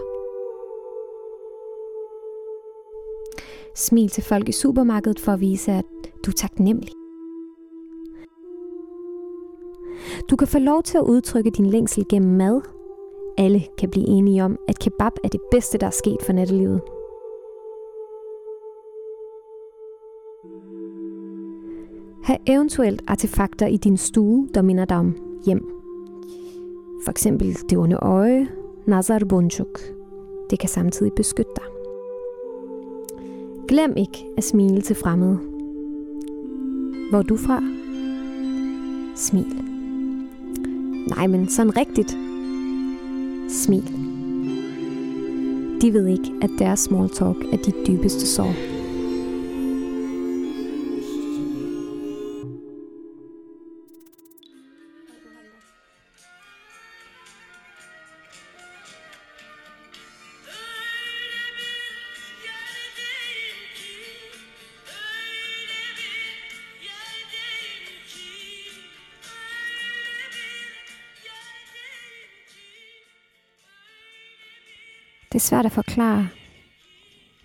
Smil 3.76 4.08
til 4.08 4.22
folk 4.22 4.48
i 4.48 4.52
supermarkedet 4.52 5.20
for 5.20 5.32
at 5.32 5.40
vise, 5.40 5.72
at 5.72 5.84
du 6.26 6.30
er 6.30 6.34
taknemmelig. 6.36 6.92
Du 10.30 10.36
kan 10.36 10.48
få 10.48 10.58
lov 10.58 10.82
til 10.82 10.98
at 10.98 11.04
udtrykke 11.04 11.50
din 11.50 11.66
længsel 11.66 12.04
gennem 12.08 12.36
mad. 12.36 12.60
Alle 13.38 13.62
kan 13.78 13.90
blive 13.90 14.06
enige 14.06 14.44
om, 14.44 14.58
at 14.68 14.78
kebab 14.78 15.12
er 15.24 15.28
det 15.28 15.40
bedste, 15.50 15.78
der 15.78 15.86
er 15.86 15.90
sket 15.90 16.22
for 16.22 16.32
nattelivet. 16.32 16.80
Ha' 22.24 22.36
eventuelt 22.46 23.02
artefakter 23.08 23.66
i 23.66 23.76
din 23.76 23.96
stue, 23.96 24.48
der 24.54 24.62
minder 24.62 24.84
dig 24.84 24.96
om 24.96 25.16
hjem. 25.46 25.79
For 27.04 27.10
eksempel 27.10 27.56
det 27.70 27.78
onde 27.78 27.96
øje, 27.96 28.48
Nazar 28.86 29.18
Bunchuk. 29.28 29.80
Det 30.50 30.58
kan 30.58 30.68
samtidig 30.68 31.12
beskytte 31.12 31.50
dig. 31.56 31.64
Glem 33.68 33.96
ikke 33.96 34.26
at 34.36 34.44
smile 34.44 34.80
til 34.80 34.96
fremmede. 34.96 35.38
Hvor 37.10 37.18
er 37.18 37.22
du 37.22 37.36
fra? 37.36 37.62
Smil. 39.14 39.46
Nej, 41.16 41.26
men 41.26 41.48
sådan 41.48 41.76
rigtigt. 41.76 42.16
Smil. 43.48 43.84
De 45.82 45.92
ved 45.92 46.06
ikke, 46.06 46.32
at 46.42 46.50
deres 46.58 46.80
small 46.80 47.08
talk 47.08 47.36
er 47.52 47.56
dit 47.56 47.76
dybeste 47.86 48.26
sorg. 48.26 48.69
Er 75.40 75.42
svært 75.42 75.66
at 75.66 75.72
forklare 75.72 76.28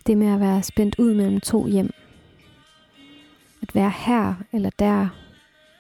det 0.08 0.18
med 0.18 0.34
at 0.34 0.40
være 0.40 0.64
spændt 0.64 0.96
ud 1.00 1.14
mellem 1.14 1.42
to 1.42 1.68
hjem. 1.68 1.94
At 3.62 3.76
være 3.76 3.90
her 3.90 4.36
eller 4.52 4.70
der, 4.80 5.08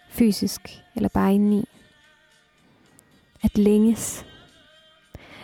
fysisk 0.09 0.61
eller 0.95 1.09
bare 1.09 1.33
indeni. 1.33 1.67
At 3.43 3.57
længes. 3.57 4.25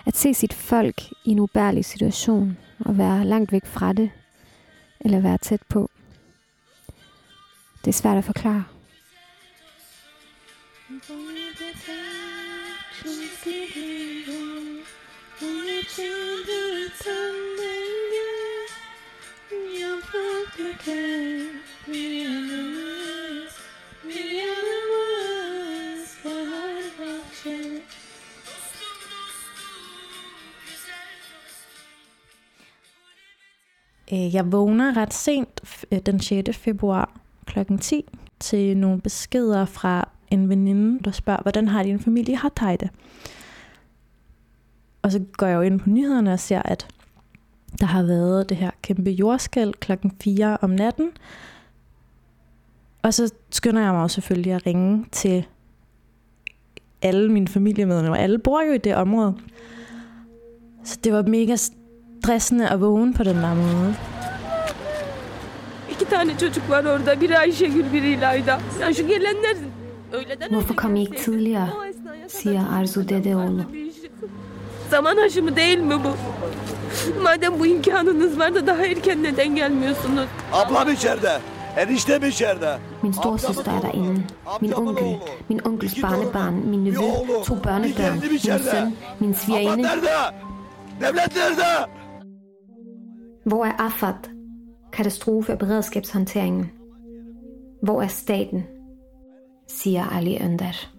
At 0.05 0.17
se 0.17 0.33
sit 0.33 0.53
folk 0.53 1.01
i 1.25 1.31
en 1.31 1.39
ubærlig 1.39 1.85
situation 1.85 2.57
og 2.79 2.97
være 2.97 3.25
langt 3.25 3.51
væk 3.51 3.65
fra 3.65 3.93
det, 3.93 4.11
eller 4.99 5.19
være 5.19 5.37
tæt 5.37 5.61
på. 5.69 5.89
Det 7.85 7.87
er 7.87 7.93
svært 7.93 8.17
at 8.17 8.23
forklare. 8.23 8.63
Øh, 13.47 14.80
Øh, 34.13 34.33
jeg 34.33 34.51
vågner 34.51 34.97
ret 34.97 35.13
sent 35.13 35.61
øh, 35.91 35.99
den 35.99 36.19
6. 36.19 36.57
februar 36.57 37.19
kl. 37.45 37.59
10 37.81 38.05
til 38.39 38.77
nogle 38.77 39.01
beskeder 39.01 39.65
fra 39.65 40.09
en 40.31 40.49
veninde, 40.49 40.99
der 41.03 41.11
spørger, 41.11 41.41
hvordan 41.41 41.67
har 41.67 41.83
din 41.83 41.99
familie 41.99 42.35
har 42.35 42.49
det? 42.79 42.89
Og 45.01 45.11
så 45.11 45.23
går 45.37 45.47
jeg 45.47 45.55
jo 45.55 45.61
ind 45.61 45.79
på 45.79 45.89
nyhederne 45.89 46.33
og 46.33 46.39
ser, 46.39 46.61
at 46.65 46.87
der 47.79 47.85
har 47.85 48.03
været 48.03 48.49
det 48.49 48.57
her 48.57 48.71
kæmpe 48.81 49.09
jordskæld 49.09 49.73
klokken 49.73 50.11
4 50.21 50.57
om 50.61 50.69
natten. 50.69 51.11
Og 53.01 53.13
så 53.13 53.33
skynder 53.51 53.81
jeg 53.81 53.93
mig 53.93 54.01
jo 54.01 54.07
selvfølgelig 54.07 54.53
at 54.53 54.65
ringe 54.65 55.05
til 55.11 55.45
alle 57.01 57.31
mine 57.31 57.47
familiemedlemmer. 57.47 58.17
Alle 58.17 58.39
bor 58.39 58.61
jo 58.61 58.71
i 58.71 58.77
det 58.77 58.95
område. 58.95 59.37
Så 60.83 60.99
det 61.03 61.13
var 61.13 61.21
mega 61.21 61.55
stressende 61.55 62.69
at 62.69 62.81
vågne 62.81 63.13
på 63.13 63.23
den 63.23 63.35
der 63.35 63.53
måde. 63.53 63.95
İki 65.91 66.05
tane 66.05 66.37
çocuk 66.37 66.69
var 66.69 66.85
orada. 66.85 67.21
Biri 67.21 67.37
Ayşegül, 67.37 67.93
biri 67.93 68.09
İlayda. 68.09 68.59
Ya 68.81 68.93
şu 68.93 69.07
gelenler 69.07 69.57
öğleden 70.13 70.49
Hvorfor 70.49 70.75
kom 70.75 70.95
I 70.95 71.01
ikke 71.01 71.17
tidligere, 71.17 71.69
siger 72.27 72.63
Arzu 72.73 73.01
Dedeoğlu. 73.09 73.63
Zaman 74.91 75.17
aşımı 75.17 75.55
değil 75.55 75.77
mi 75.79 75.95
bu? 76.03 76.09
Madem 77.23 77.59
bu 77.59 77.65
imkanınız 77.67 78.39
var 78.39 78.55
da 78.55 78.67
daha 78.67 78.85
erken 78.85 79.23
neden 79.23 79.55
gelmiyorsunuz? 79.55 80.27
Ablam 80.53 80.89
içeride. 80.89 81.39
Eniştem 81.77 82.23
içeride. 82.25 82.77
Min 83.03 83.11
storsøster 83.11 83.71
er 83.77 83.81
derinde. 83.81 84.19
Min 84.61 84.71
onkel, 84.71 85.15
min 85.49 85.59
onkels 85.59 86.03
barnebarn, 86.03 86.53
min 86.53 86.85
nevø, 86.85 87.43
to 87.45 87.55
børnebørn, 87.63 88.19
min 88.31 88.37
søn, 88.37 88.93
min 89.19 89.29
Ablam 89.29 89.33
svigerinde. 89.33 89.81
nerede? 89.81 90.09
Devlet 91.01 91.35
nerede? 91.35 91.87
Hvor 93.45 93.65
er 93.65 93.75
AFAD, 93.79 94.15
katastrofe- 94.93 95.51
og 95.53 95.59
beredskabshåndteringen? 95.59 96.71
Hvor 97.83 98.01
er 98.01 98.07
staten, 98.07 98.63
siger 99.67 100.05
Ali 100.17 100.39
Önder. 100.43 100.90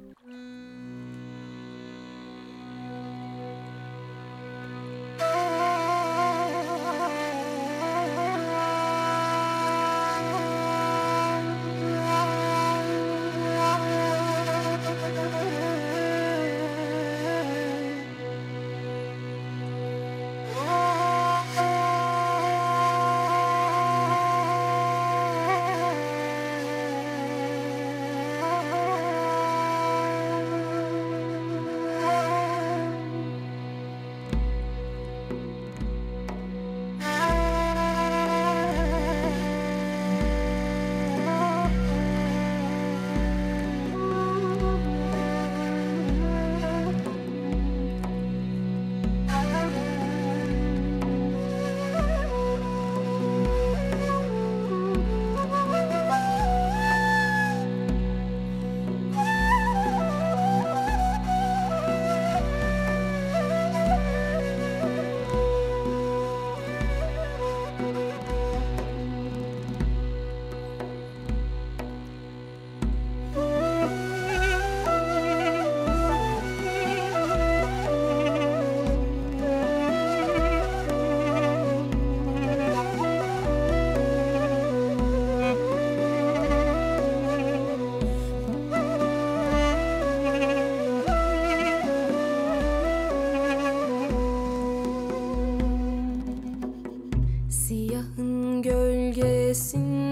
assim. 99.53 100.12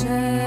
Church. 0.00 0.39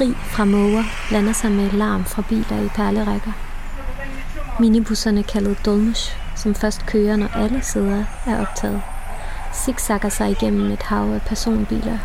Skrig 0.00 0.16
fra 0.16 0.44
måger 0.44 0.84
lander 1.10 1.32
sig 1.32 1.52
med 1.52 1.70
larm 1.70 2.04
fra 2.04 2.22
biler 2.28 2.64
i 2.64 2.68
perlerækker. 2.68 3.32
Minibusserne 4.60 5.22
kaldet 5.22 5.66
dolmush, 5.66 6.16
som 6.36 6.54
først 6.54 6.86
kører, 6.86 7.16
når 7.16 7.28
alle 7.34 7.62
sæder 7.62 8.04
er 8.26 8.40
optaget, 8.40 8.82
zigzagger 9.54 10.08
sig 10.08 10.30
igennem 10.30 10.70
et 10.70 10.82
hav 10.82 11.14
af 11.14 11.22
personbiler. 11.22 11.98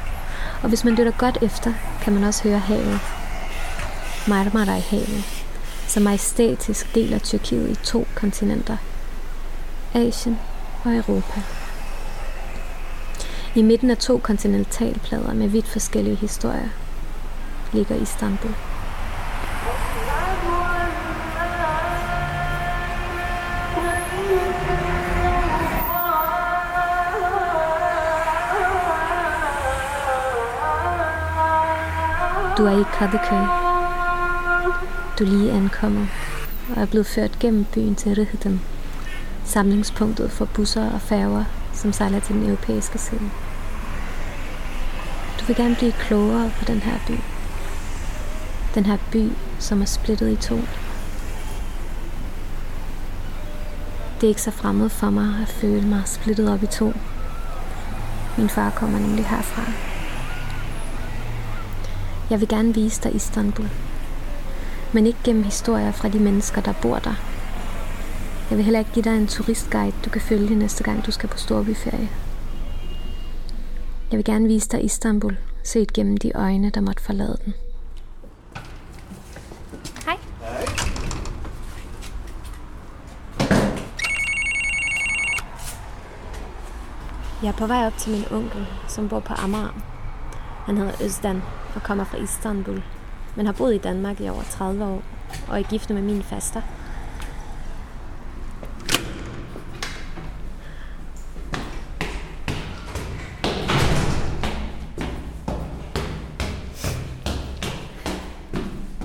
Og 0.64 0.70
hvis 0.70 0.84
man 0.84 0.96
lytter 0.96 1.12
godt 1.12 1.38
efter, 1.42 1.74
kan 2.02 2.14
man 2.14 2.24
også 2.24 2.44
høre 2.44 2.60
havet. 2.60 3.00
Marmaray-havet, 4.28 5.24
som 5.88 6.04
majestætisk 6.04 6.96
deler 6.96 7.20
Tyrkiet 7.20 7.70
i 7.70 7.76
to 7.76 8.08
kontinenter. 8.16 8.78
Asien 9.94 10.40
og 10.84 10.96
Europa. 10.96 11.42
I 13.56 13.62
midten 13.62 13.90
af 13.90 13.98
to 13.98 14.18
kontinentalplader 14.18 15.34
med 15.34 15.48
vidt 15.48 15.68
forskellige 15.68 16.16
historier 16.16 16.70
ligger 17.76 17.96
Istanbul. 17.96 18.52
Du 32.58 32.66
er 32.66 32.80
i 32.80 32.84
Kadıköy. 32.84 33.46
Du 35.20 35.24
er 35.24 35.30
lige 35.30 35.52
ankommet 35.52 36.08
og 36.76 36.82
er 36.82 36.86
blevet 36.86 37.08
ført 37.08 37.40
gennem 37.40 37.66
byen 37.66 37.96
til 37.96 38.16
Rihden, 38.16 38.62
samlingspunktet 39.46 40.32
for 40.32 40.46
busser 40.46 40.92
og 40.92 41.02
færger, 41.02 41.46
som 41.74 41.94
sejler 41.94 42.20
til 42.20 42.36
den 42.36 42.44
europæiske 42.44 42.98
side. 42.98 43.30
Du 45.40 45.46
vil 45.46 45.56
gerne 45.56 45.76
blive 45.76 45.92
klogere 45.92 46.52
på 46.60 46.66
den 46.66 46.80
her 46.80 47.00
by. 47.08 47.35
Den 48.76 48.86
her 48.86 48.98
by, 49.12 49.32
som 49.60 49.82
er 49.82 49.86
splittet 49.86 50.32
i 50.32 50.36
to. 50.36 50.56
Det 54.16 54.24
er 54.24 54.28
ikke 54.28 54.42
så 54.42 54.52
fremmed 54.52 54.90
for 54.90 55.10
mig 55.10 55.42
at 55.42 55.48
føle 55.48 55.88
mig 55.88 56.02
splittet 56.06 56.50
op 56.50 56.64
i 56.64 56.68
to. 56.68 56.94
Min 58.38 58.50
far 58.50 58.70
kommer 58.70 59.00
nemlig 59.00 59.26
herfra. 59.26 59.72
Jeg 62.30 62.40
vil 62.40 62.48
gerne 62.48 62.74
vise 62.74 63.04
dig 63.04 63.16
Istanbul. 63.16 63.70
Men 64.94 65.06
ikke 65.06 65.20
gennem 65.24 65.44
historier 65.44 65.92
fra 65.92 66.10
de 66.10 66.20
mennesker, 66.20 66.62
der 66.62 66.74
bor 66.82 67.00
der. 67.00 67.16
Jeg 68.50 68.58
vil 68.58 68.66
heller 68.66 68.80
ikke 68.80 68.92
give 68.92 69.04
dig 69.04 69.18
en 69.18 69.28
turistguide, 69.28 69.96
du 70.06 70.10
kan 70.10 70.22
følge 70.22 70.56
næste 70.56 70.84
gang, 70.84 71.06
du 71.06 71.12
skal 71.12 71.30
på 71.30 71.38
storbyferie. 71.38 72.10
Jeg 74.12 74.18
vil 74.18 74.26
gerne 74.26 74.48
vise 74.48 74.70
dig 74.70 74.86
Istanbul, 74.86 75.38
set 75.64 75.94
gennem 75.94 76.18
de 76.18 76.32
øjne, 76.36 76.70
der 76.70 76.82
måtte 76.82 77.04
forlade 77.04 77.38
den. 77.46 77.54
Hej. 80.06 80.18
Jeg 87.46 87.52
er 87.52 87.58
på 87.58 87.68
vej 87.68 87.86
op 87.86 87.98
til 87.98 88.12
min 88.12 88.26
onkel, 88.32 88.68
som 88.88 89.10
bor 89.10 89.20
på 89.20 89.34
Amager. 89.34 89.74
Han 90.66 90.78
hedder 90.78 91.06
Østan 91.06 91.44
og 91.76 91.84
kommer 91.84 92.04
fra 92.04 92.18
Istanbul, 92.18 92.84
men 93.36 93.46
har 93.46 93.54
boet 93.54 93.76
i 93.76 93.78
Danmark 93.78 94.22
i 94.22 94.30
over 94.30 94.44
30 94.44 94.86
år 94.86 95.04
og 95.48 95.60
er 95.60 95.64
gift 95.64 95.90
med 95.90 96.02
min 96.02 96.24
faster. 96.24 96.62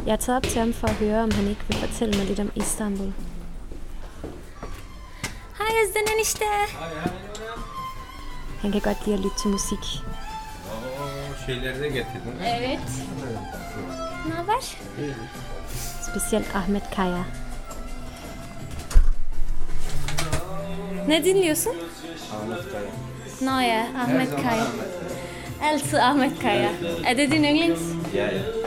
Jeg 0.06 0.12
er 0.12 0.16
taget 0.16 0.36
op 0.36 0.42
til 0.42 0.58
ham 0.58 0.72
for 0.72 0.86
at 0.86 0.94
høre, 0.94 1.22
om 1.22 1.30
han 1.30 1.46
ikke 1.46 1.64
vil 1.68 1.76
fortælle 1.76 2.18
mig 2.18 2.26
lidt 2.26 2.40
om 2.40 2.50
Istanbul. 2.56 3.12
Hej 5.58 5.72
Özden 5.82 6.06
enişte. 6.14 6.44
Han 6.78 6.90
kan 7.34 7.79
godt 8.62 9.06
lide 9.06 9.14
at 9.14 9.20
lytte 9.20 9.38
til 9.42 9.50
musik. 9.50 9.78
O 9.78 11.46
şeyleri 11.46 11.80
de 11.80 11.88
getirdin. 11.88 12.32
Evet. 12.46 12.80
Ne 14.28 14.34
haber? 14.34 14.76
Specielt 16.10 16.54
Ahmet 16.54 16.82
Kaya. 16.94 17.24
Ne 21.08 21.24
dinliyorsun? 21.24 21.72
Nå 23.40 23.50
ja, 23.60 23.86
Ahmet 24.02 24.30
Kaya. 24.30 24.66
Altid 25.62 25.98
Ahmet 25.98 26.32
Kaya. 26.40 26.70
Er 27.06 27.14
det 27.14 27.30
din 27.30 27.44
yndlings? 27.44 27.80
Ja, 28.14 28.24
ja. 28.24 28.59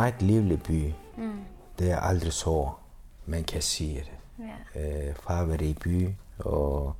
Meget 0.00 0.22
livlig 0.22 0.62
by. 0.62 0.92
Mm. 1.18 1.44
Det 1.78 1.90
er 1.90 1.96
aldrig 2.00 2.32
så, 2.32 2.70
man 3.26 3.44
kan 3.44 3.62
sige 3.62 3.98
det. 4.00 4.44
Ja. 4.74 5.08
Øh, 5.08 5.14
i 5.60 5.74
by, 5.80 6.08
og, 6.38 6.94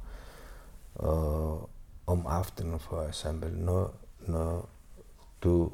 og 0.95 1.71
om 2.07 2.27
aftenen 2.27 2.81
for 2.81 3.03
eksempel, 3.03 3.53
når, 3.53 3.95
når 4.21 4.69
du, 5.43 5.73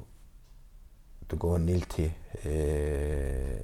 du 1.30 1.36
går 1.36 1.58
ned 1.58 1.80
til, 1.80 2.12
øh, 2.44 3.60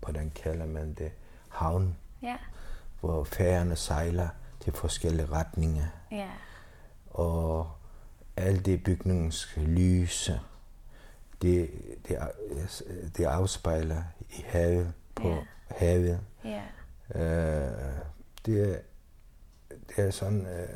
hvordan 0.00 0.30
kalder 0.34 0.66
man 0.66 0.94
det, 0.94 1.12
havn, 1.48 1.96
Ja. 2.22 2.36
hvor 3.00 3.24
færgerne 3.24 3.76
sejler 3.76 4.28
til 4.60 4.72
forskellige 4.72 5.26
retninger, 5.26 5.86
Ja. 6.12 6.28
og 7.10 7.70
alle 8.36 8.60
de 8.60 8.78
bygningens 8.78 9.54
lyse, 9.56 10.40
det, 11.44 11.70
det, 12.08 12.18
det 13.16 13.24
afspejler 13.24 14.02
i 14.30 14.44
havet, 14.46 14.92
på 15.14 15.28
Ja. 15.28 15.38
havet. 15.70 16.20
Ja. 16.44 16.62
Øh, 17.14 17.98
det, 18.46 18.70
er, 18.74 18.78
det 19.88 19.98
er 20.06 20.10
sådan, 20.10 20.46
øh, 20.46 20.68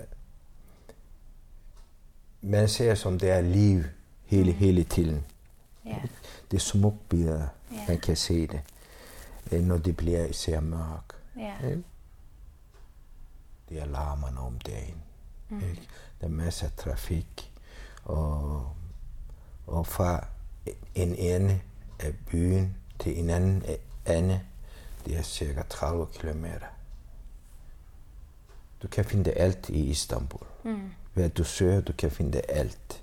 man 2.40 2.68
ser 2.68 2.94
som 2.94 3.18
det 3.18 3.30
er 3.30 3.40
liv 3.40 3.82
hele, 4.24 4.52
hele 4.52 4.84
tiden. 4.84 5.24
Ja. 5.86 5.96
Det 6.50 6.56
er 6.56 6.60
smukt 6.60 7.08
billeder, 7.08 7.48
Ja. 7.72 7.84
man 7.88 7.98
kan 7.98 8.16
se 8.16 8.46
det, 8.46 8.60
øh, 9.52 9.60
når 9.62 9.78
det 9.78 9.96
bliver 9.96 10.26
især 10.26 10.60
mørk. 10.60 11.14
Ja. 11.36 11.54
Ikke? 11.68 11.82
Det 13.68 13.78
er 13.80 13.84
larmerne 13.86 14.40
om 14.40 14.58
dagen. 14.58 15.02
Mm. 15.48 15.56
Ikke? 15.60 15.82
Der 16.20 16.26
er 16.26 16.30
masser 16.30 16.66
af 16.66 16.72
trafik, 16.72 17.52
og, 18.04 18.72
og 19.66 19.86
fra 19.86 20.26
en 20.94 21.14
ende 21.14 21.60
af 22.00 22.14
byen 22.30 22.76
til 23.00 23.18
en 23.20 23.30
anden 23.30 23.62
ende, 24.06 24.40
det 25.06 25.18
er 25.18 25.22
cirka 25.22 25.62
30 25.68 26.06
kilometer. 26.12 26.66
Du 28.82 28.88
kan 28.88 29.04
finde 29.04 29.32
alt 29.32 29.68
i 29.68 29.90
Istanbul. 29.90 30.46
Mm. 30.64 30.90
Hvad 31.14 31.28
du 31.28 31.44
søger, 31.44 31.80
du 31.80 31.92
kan 31.92 32.10
finde 32.10 32.40
alt. 32.48 33.02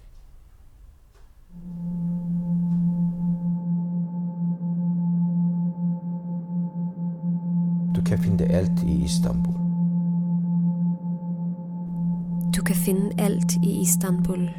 Du 7.96 8.02
kan 8.06 8.20
finde 8.20 8.46
alt 8.46 8.84
i 8.88 9.04
Istanbul. 9.04 9.56
Du 12.56 12.64
kan 12.64 12.76
finde 12.76 13.12
alt 13.18 13.54
i 13.64 13.82
Istanbul. 13.82 14.50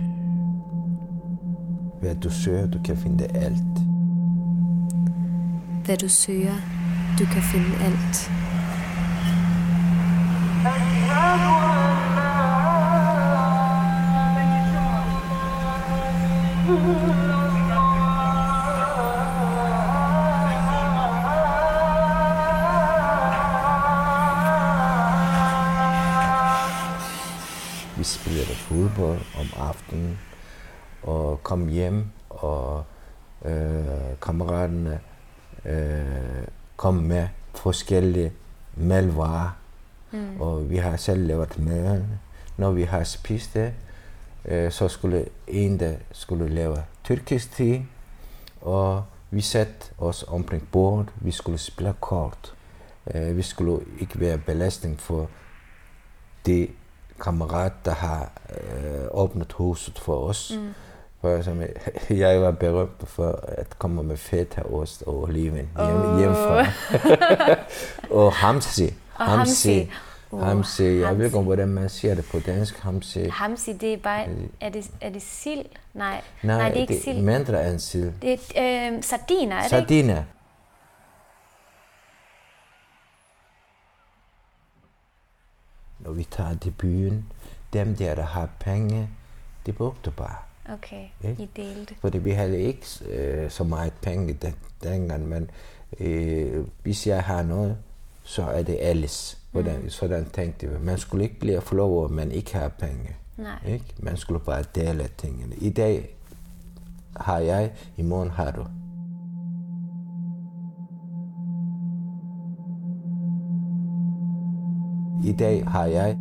Hvad 2.00 2.14
du 2.14 2.30
søger, 2.30 2.66
du 2.66 2.78
kan 2.84 2.96
finde 2.96 3.24
alt. 3.24 3.76
Hvad 5.84 5.96
du 5.96 6.08
søger, 6.08 6.54
du 7.18 7.24
kan 7.24 7.42
finde 7.42 7.84
alt. 7.84 8.30
Vi 27.96 28.04
spillede 28.04 28.54
fodbold 28.54 29.20
om 29.40 29.46
aftenen 29.56 30.18
kom 31.46 31.68
hjem, 31.68 32.04
og 32.30 32.84
øh, 33.44 34.18
kammeraterne 34.22 35.00
øh, 35.64 36.46
kom 36.76 36.94
med 36.94 37.28
forskellige 37.54 38.32
madvarer. 38.76 39.56
Mm. 40.10 40.40
Og 40.40 40.70
vi 40.70 40.76
har 40.76 40.96
selv 40.96 41.26
lavet 41.26 41.58
mad. 41.58 42.04
Når 42.56 42.70
vi 42.70 42.82
har 42.82 43.04
spist 43.04 43.54
det, 43.54 43.72
øh, 44.44 44.72
så 44.72 44.88
skulle 44.88 45.28
en, 45.46 45.80
der 45.80 45.94
skulle 46.12 46.48
lave 46.48 46.82
tyrkisk 47.04 47.52
te, 47.52 47.86
og 48.60 49.04
vi 49.30 49.40
satte 49.40 49.86
os 49.98 50.24
omkring 50.28 50.68
bordet. 50.72 51.08
Vi 51.16 51.30
skulle 51.30 51.58
spille 51.58 51.94
kort. 52.00 52.54
Øh, 53.14 53.36
vi 53.36 53.42
skulle 53.42 53.86
ikke 54.00 54.20
være 54.20 54.38
belastning 54.38 55.00
for 55.00 55.28
det 56.46 56.70
kammerat, 57.20 57.72
der 57.84 57.94
har 57.94 58.32
øh, 58.50 59.06
åbnet 59.10 59.52
huset 59.52 59.98
for 59.98 60.28
os. 60.28 60.52
Mm. 60.56 60.74
For 61.26 61.36
eksempel, 61.36 61.68
jeg 62.24 62.40
var 62.40 62.50
berømt 62.50 63.08
for 63.08 63.40
at 63.48 63.78
komme 63.78 64.02
med 64.02 64.16
feta, 64.16 64.62
ost 64.62 65.02
og 65.06 65.22
oliven 65.22 65.54
hjem, 65.54 65.68
Åh. 65.78 66.18
hjemmefra. 66.18 66.66
og 68.20 68.32
hamsi. 68.32 68.94
Og 69.14 69.26
hamsi. 69.26 69.90
Åh, 70.32 70.40
Hamsi. 70.40 70.84
Jeg 70.84 71.18
ved 71.18 71.24
ikke, 71.24 71.40
hvordan 71.40 71.68
man 71.68 71.88
siger 71.88 72.14
det 72.14 72.24
på 72.24 72.38
dansk. 72.38 72.78
Hamsi. 72.78 73.28
Hamsi, 73.28 73.72
det 73.72 73.92
er 73.92 73.96
bare... 73.96 74.26
Er 74.60 74.68
det, 74.68 74.90
er 75.00 75.10
det 75.10 75.22
sild? 75.22 75.64
Nej. 75.94 76.20
Nej, 76.42 76.56
Nej 76.56 76.68
det 76.68 76.76
er 76.76 76.80
ikke 76.80 76.94
det 76.94 77.02
sild. 77.02 77.22
mindre 77.22 77.70
end 77.70 77.78
sild. 77.78 78.12
Det 78.22 78.40
er 78.54 78.92
øh, 78.92 79.02
sardiner, 79.02 79.56
er 79.56 79.60
det 79.60 79.64
ikke? 79.64 79.88
Sardiner. 79.88 80.22
Når 85.98 86.12
vi 86.12 86.24
tager 86.24 86.54
til 86.62 86.70
byen, 86.70 87.32
dem 87.72 87.96
der, 87.96 88.14
der 88.14 88.22
har 88.22 88.48
penge, 88.60 89.08
de 89.66 89.72
brugte 89.72 90.10
bare. 90.10 90.45
Okay, 90.68 91.04
Ikke? 91.24 91.42
I 91.42 91.48
delte. 91.56 91.94
Fordi 92.00 92.18
vi 92.18 92.30
havde 92.30 92.60
ikke 92.60 92.86
øh, 93.10 93.50
så 93.50 93.64
meget 93.64 93.92
penge 94.02 94.32
den, 94.32 94.54
dengang, 94.82 95.28
men 95.28 95.50
øh, 96.00 96.66
hvis 96.82 97.06
jeg 97.06 97.22
har 97.22 97.42
noget, 97.42 97.76
så 98.22 98.42
er 98.42 98.62
det 98.62 98.78
alles. 98.80 99.38
Hvordan, 99.52 99.80
mm. 99.82 99.88
Sådan 99.90 100.24
tænkte 100.32 100.68
vi. 100.68 100.78
Man 100.84 100.98
skulle 100.98 101.24
ikke 101.24 101.38
blive 101.40 101.60
flov 101.60 101.92
over, 101.92 102.04
at 102.04 102.10
man 102.10 102.32
ikke 102.32 102.56
har 102.56 102.68
penge. 102.68 103.16
Nej. 103.36 103.58
Ikke? 103.66 103.84
Man 103.98 104.16
skulle 104.16 104.40
bare 104.44 104.64
dele 104.74 105.08
tingene. 105.18 105.56
I 105.56 105.70
dag 105.70 106.16
har 107.16 107.38
jeg, 107.38 107.72
i 107.96 108.02
morgen 108.02 108.30
har 108.30 108.50
du. 108.50 108.66
I 115.28 115.32
dag 115.32 115.66
har 115.66 115.84
jeg, 115.84 116.18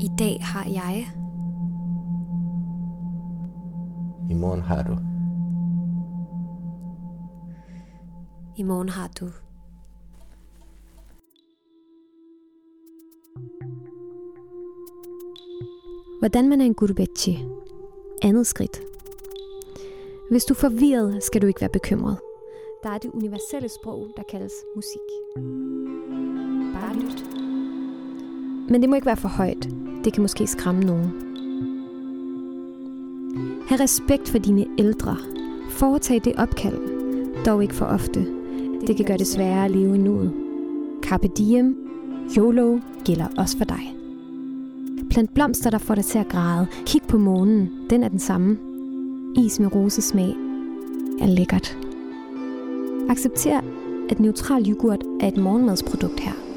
I 0.00 0.08
dag 0.18 0.38
har 0.42 0.66
jeg. 0.70 1.06
I 4.30 4.34
morgen 4.34 4.60
har 4.60 4.82
du. 4.82 4.98
I 8.56 8.62
morgen 8.62 8.88
har 8.88 9.08
du. 9.20 9.30
Hvordan 16.18 16.48
man 16.48 16.60
er 16.60 16.64
en 16.64 16.74
gurubechi. 16.74 17.44
Andet 18.22 18.46
skridt. 18.46 18.80
Hvis 20.30 20.44
du 20.44 20.54
er 20.54 20.58
forvirret, 20.58 21.22
skal 21.22 21.42
du 21.42 21.46
ikke 21.46 21.60
være 21.60 21.70
bekymret. 21.70 22.18
Der 22.82 22.90
er 22.90 22.98
det 22.98 23.10
universelle 23.10 23.68
sprog, 23.68 24.06
der 24.16 24.22
kaldes 24.30 24.52
musik. 24.76 25.06
Bare 26.74 26.94
lyt. 26.94 27.24
Men 28.70 28.80
det 28.80 28.88
må 28.88 28.94
ikke 28.94 29.06
være 29.06 29.16
for 29.16 29.28
højt. 29.28 29.68
Det 30.04 30.12
kan 30.12 30.22
måske 30.22 30.46
skræmme 30.46 30.84
nogen. 30.84 31.27
Ha' 33.68 33.76
respekt 33.76 34.28
for 34.28 34.38
dine 34.38 34.66
ældre. 34.78 35.16
Foretag 35.70 36.20
det 36.24 36.32
opkald. 36.38 36.78
Dog 37.46 37.62
ikke 37.62 37.74
for 37.74 37.86
ofte. 37.86 38.26
Det 38.86 38.96
kan 38.96 39.04
gøre 39.04 39.18
det 39.18 39.26
sværere 39.26 39.64
at 39.64 39.70
leve 39.70 39.94
i 39.94 39.98
nuet. 39.98 40.32
Carpe 41.02 41.28
diem, 41.28 41.76
YOLO 42.36 42.78
gælder 43.04 43.26
også 43.36 43.58
for 43.58 43.64
dig. 43.64 43.94
Plant 45.10 45.34
blomster, 45.34 45.70
der 45.70 45.78
får 45.78 45.94
dig 45.94 46.04
til 46.04 46.18
at 46.18 46.28
græde. 46.28 46.66
Kig 46.86 47.02
på 47.08 47.18
månen. 47.18 47.70
Den 47.90 48.02
er 48.02 48.08
den 48.08 48.18
samme. 48.18 48.58
Is 49.36 49.60
med 49.60 49.74
rosesmag 49.74 50.34
er 51.20 51.26
lækkert. 51.26 51.78
Accepter, 53.08 53.60
at 54.10 54.20
neutral 54.20 54.70
yoghurt 54.70 55.04
er 55.20 55.28
et 55.28 55.36
morgenmadsprodukt 55.36 56.20
her. 56.20 56.47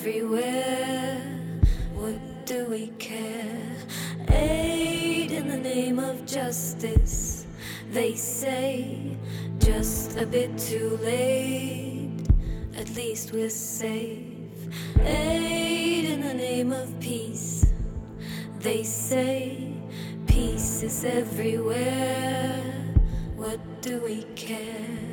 Everywhere. 0.00 1.20
What 1.92 2.46
do 2.46 2.64
we 2.70 2.86
care? 2.98 3.76
Aid 4.30 5.30
in 5.30 5.46
the 5.46 5.58
name 5.58 5.98
of 5.98 6.24
justice, 6.24 7.46
they 7.90 8.14
say, 8.14 9.18
just 9.58 10.16
a 10.16 10.24
bit 10.24 10.56
too 10.56 10.98
late. 11.02 12.16
At 12.78 12.88
least 12.96 13.32
we're 13.32 13.50
safe. 13.50 14.24
Aid 15.00 16.06
in 16.06 16.22
the 16.22 16.32
name 16.32 16.72
of 16.72 16.98
peace. 16.98 17.70
They 18.58 18.82
say 18.84 19.74
peace 20.26 20.82
is 20.82 21.04
everywhere. 21.04 22.62
What 23.36 23.60
do 23.82 24.00
we 24.02 24.22
care? 24.34 25.09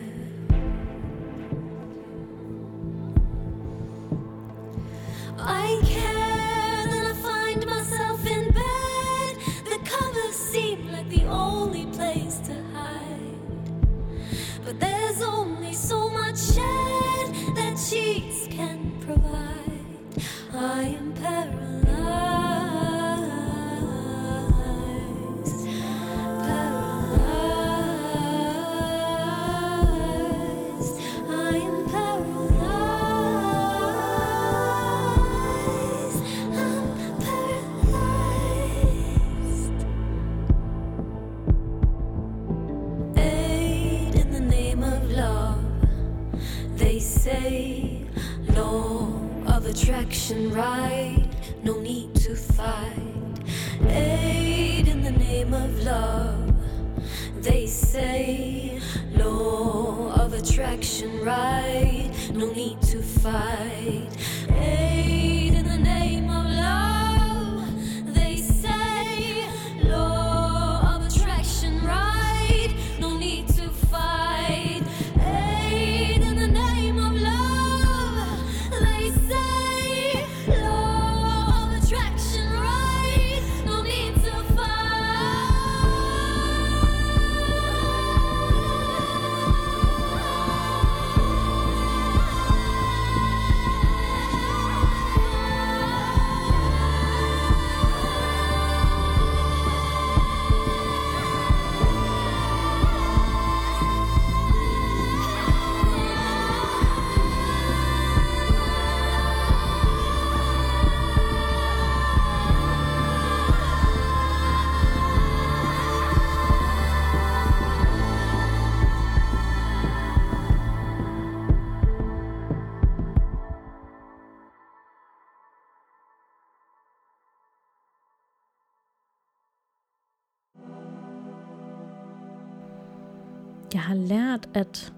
Har 133.87 133.95
lært, 133.95 134.49
at 134.53 134.93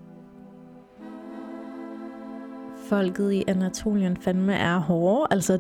folket 2.76 3.32
i 3.32 3.44
Anatolien 3.48 4.18
fandme 4.18 4.54
er 4.54 4.78
hårde. 4.78 5.28
Altså 5.32 5.60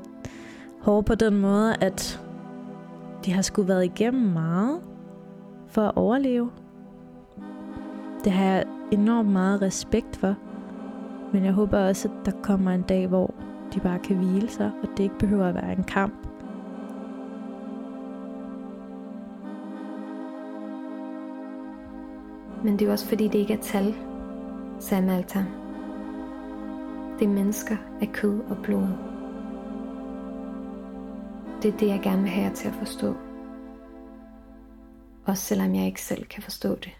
hårde 0.81 1.03
på 1.03 1.15
den 1.15 1.37
måde, 1.37 1.75
at 1.81 2.21
de 3.25 3.33
har 3.33 3.41
skulle 3.41 3.67
været 3.67 3.85
igennem 3.85 4.31
meget 4.31 4.79
for 5.67 5.81
at 5.81 5.91
overleve. 5.95 6.51
Det 8.23 8.31
har 8.31 8.45
jeg 8.45 8.63
enormt 8.91 9.29
meget 9.29 9.61
respekt 9.61 10.15
for. 10.15 10.35
Men 11.33 11.45
jeg 11.45 11.53
håber 11.53 11.79
også, 11.79 12.07
at 12.07 12.25
der 12.25 12.41
kommer 12.43 12.71
en 12.71 12.81
dag, 12.81 13.07
hvor 13.07 13.33
de 13.73 13.79
bare 13.79 13.99
kan 13.99 14.15
hvile 14.15 14.49
sig, 14.49 14.71
og 14.83 14.89
det 14.97 15.03
ikke 15.03 15.19
behøver 15.19 15.47
at 15.47 15.55
være 15.55 15.71
en 15.71 15.83
kamp. 15.83 16.28
Men 22.63 22.79
det 22.79 22.87
er 22.87 22.91
også 22.91 23.07
fordi, 23.07 23.27
det 23.27 23.39
ikke 23.39 23.53
er 23.53 23.61
tal, 23.61 23.95
sagde 24.79 25.05
Malta. 25.05 25.45
Det 27.19 27.25
er 27.25 27.33
mennesker 27.33 27.75
af 28.01 28.09
kød 28.13 28.39
og 28.49 28.57
blod. 28.63 28.87
Det 31.61 31.73
er 31.73 31.77
det, 31.77 31.87
jeg 31.87 31.99
gerne 32.03 32.21
vil 32.21 32.31
have 32.31 32.47
jer 32.47 32.53
til 32.53 32.67
at 32.67 32.73
forstå. 32.73 33.15
Også 35.25 35.43
selvom 35.43 35.75
jeg 35.75 35.85
ikke 35.85 36.01
selv 36.01 36.25
kan 36.25 36.43
forstå 36.43 36.75
det. 36.75 36.91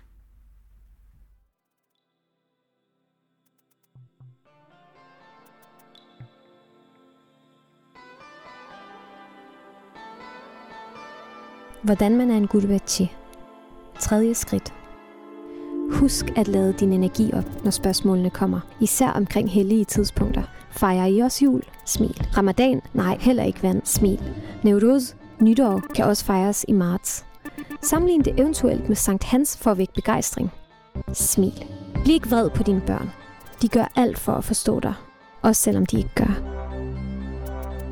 Hvordan 11.83 12.17
man 12.17 12.31
er 12.31 12.37
en 12.37 12.47
gurbachi. 12.47 13.11
Tredje 13.99 14.33
skridt. 14.33 14.78
Husk 15.91 16.25
at 16.35 16.47
lade 16.47 16.73
din 16.73 16.93
energi 16.93 17.31
op, 17.33 17.63
når 17.63 17.71
spørgsmålene 17.71 18.29
kommer. 18.29 18.59
Især 18.79 19.09
omkring 19.09 19.51
hellige 19.51 19.85
tidspunkter. 19.85 20.43
Fejrer 20.71 21.05
I 21.05 21.19
også 21.19 21.45
jul? 21.45 21.63
Smil. 21.85 22.27
Ramadan? 22.37 22.81
Nej, 22.93 23.17
heller 23.19 23.43
ikke 23.43 23.63
vand. 23.63 23.81
Smil. 23.83 24.21
Neuruz? 24.63 25.13
Nytår 25.39 25.81
kan 25.95 26.05
også 26.05 26.25
fejres 26.25 26.65
i 26.67 26.71
marts. 26.71 27.25
Sammenlign 27.81 28.21
det 28.21 28.39
eventuelt 28.39 28.87
med 28.87 28.95
Sankt 28.95 29.23
Hans 29.23 29.57
for 29.57 29.71
at 29.71 29.77
vække 29.77 29.93
begejstring. 29.93 30.51
Smil. 31.13 31.65
Bliv 32.03 32.13
ikke 32.13 32.29
vred 32.29 32.49
på 32.49 32.63
dine 32.63 32.81
børn. 32.81 33.11
De 33.61 33.67
gør 33.67 33.91
alt 33.95 34.19
for 34.19 34.31
at 34.31 34.43
forstå 34.43 34.79
dig. 34.79 34.93
Også 35.41 35.61
selvom 35.61 35.85
de 35.85 35.97
ikke 35.97 36.15
gør. 36.15 36.58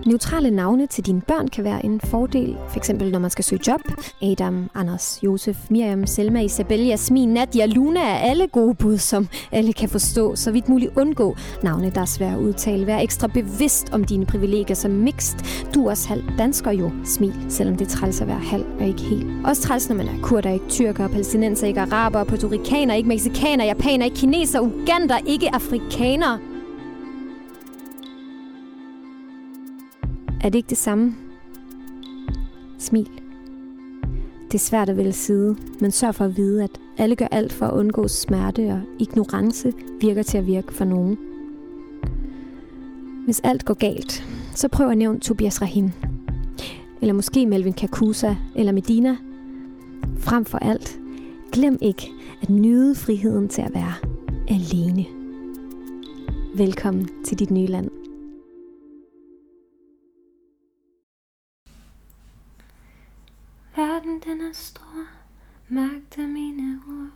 Neutrale 0.08 0.52
navne 0.52 0.88
til 0.88 1.06
dine 1.06 1.22
børn 1.22 1.48
kan 1.48 1.64
være 1.64 1.86
en 1.86 2.02
fordel, 2.02 2.58
f.eks. 2.70 2.90
når 2.90 3.20
man 3.20 3.30
skal 3.30 3.44
søge 3.44 3.62
job. 3.68 3.82
Adam, 4.22 4.70
Anders, 4.76 5.20
Josef, 5.24 5.58
Miriam, 5.70 6.06
Selma, 6.06 6.42
Isabel, 6.42 6.86
Jasmin, 6.86 7.30
Nadia, 7.30 7.66
Luna 7.66 8.00
er 8.00 8.18
alle 8.18 8.48
gode 8.48 8.76
bud, 8.76 8.98
som 8.98 9.28
alle 9.52 9.74
kan 9.74 9.90
forstå. 9.90 10.36
Så 10.36 10.52
vidt 10.52 10.70
muligt 10.70 10.92
undgå 10.98 11.36
navne, 11.64 11.90
der 11.90 12.02
er 12.02 12.06
svære 12.06 12.34
at 12.34 12.40
udtale. 12.40 12.88
Vær 12.88 12.98
ekstra 12.98 13.28
bevidst 13.28 13.94
om 13.94 14.04
dine 14.04 14.26
privilegier 14.26 14.76
som 14.76 14.92
mixed. 14.92 15.40
Du 15.74 15.86
er 15.86 15.90
også 15.90 16.08
halv 16.08 16.24
dansker 16.38 16.72
jo. 16.72 16.92
Smil, 17.06 17.34
selvom 17.50 17.78
det 17.78 17.88
træls 17.88 18.22
at 18.22 18.28
være 18.28 18.40
halv 18.40 18.66
og 18.80 18.88
ikke 18.88 19.02
helt. 19.02 19.28
Også 19.46 19.62
træls, 19.62 19.90
når 19.90 19.96
man 19.96 20.08
er 20.08 20.22
kurder, 20.24 20.50
ikke 20.50 20.70
tyrker, 20.70 21.08
palæstinenser, 21.08 21.68
ikke 21.68 21.82
araber, 21.82 22.24
portorikaner, 22.24 22.94
ikke 22.94 23.10
mexikaner, 23.10 23.66
japaner, 23.66 24.06
ikke 24.06 24.18
kineser, 24.18 24.60
ugander, 24.60 25.18
ikke 25.26 25.56
afrikaner. 25.56 26.57
Er 30.48 30.52
det 30.52 30.58
ikke 30.60 30.70
det 30.70 30.78
samme? 30.78 31.16
Smil. 32.78 33.10
Det 34.46 34.54
er 34.54 34.60
svært 34.60 34.90
at 34.90 34.98
vælge 34.98 35.14
side, 35.14 35.56
men 35.82 35.92
sørg 35.92 36.16
for 36.16 36.26
at 36.26 36.38
vide, 36.38 36.64
at 36.64 36.80
alle 36.98 37.16
gør 37.16 37.28
alt 37.32 37.54
for 37.54 37.66
at 37.66 37.74
undgå 37.74 38.08
smerte, 38.08 38.72
og 38.72 38.82
ignorance 39.00 39.74
virker 40.02 40.24
til 40.24 40.38
at 40.38 40.48
virke 40.48 40.74
for 40.74 40.86
nogen. 40.86 41.18
Hvis 43.26 43.40
alt 43.40 43.66
går 43.66 43.74
galt, 43.74 44.28
så 44.56 44.68
prøv 44.68 44.90
at 44.90 44.98
nævne 44.98 45.20
Tobias 45.20 45.62
Rahim. 45.62 45.92
Eller 47.02 47.14
måske 47.14 47.46
Melvin 47.46 47.74
Kakusa 47.74 48.36
eller 48.56 48.72
Medina. 48.72 49.18
Frem 50.18 50.46
for 50.46 50.58
alt, 50.58 51.00
glem 51.52 51.78
ikke 51.82 52.12
at 52.42 52.50
nyde 52.50 52.96
friheden 52.96 53.48
til 53.48 53.62
at 53.62 53.74
være 53.74 53.94
alene. 54.48 55.06
Velkommen 56.56 57.10
til 57.26 57.40
dit 57.40 57.52
nye 57.52 57.68
land. 57.68 58.07
Verden 63.78 64.20
den 64.20 64.42
er 64.42 64.54
stor, 64.54 65.06
mærkt 65.68 66.18
af 66.18 66.28
mine 66.28 66.82
ord. 66.88 67.12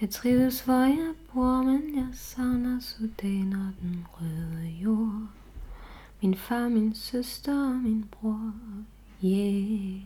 Jeg 0.00 0.10
trives, 0.10 0.60
hvor 0.60 0.82
jeg 0.82 1.14
bor, 1.34 1.62
men 1.62 1.96
jeg 1.96 2.08
savner 2.12 2.80
Sudan 2.80 3.52
og 3.52 3.82
den 3.82 4.06
røde 4.12 4.68
jord. 4.82 5.28
Min 6.22 6.34
far, 6.34 6.68
min 6.68 6.94
søster 6.94 7.68
og 7.68 7.74
min 7.74 8.04
bror, 8.10 8.52
yeah. 9.24 10.00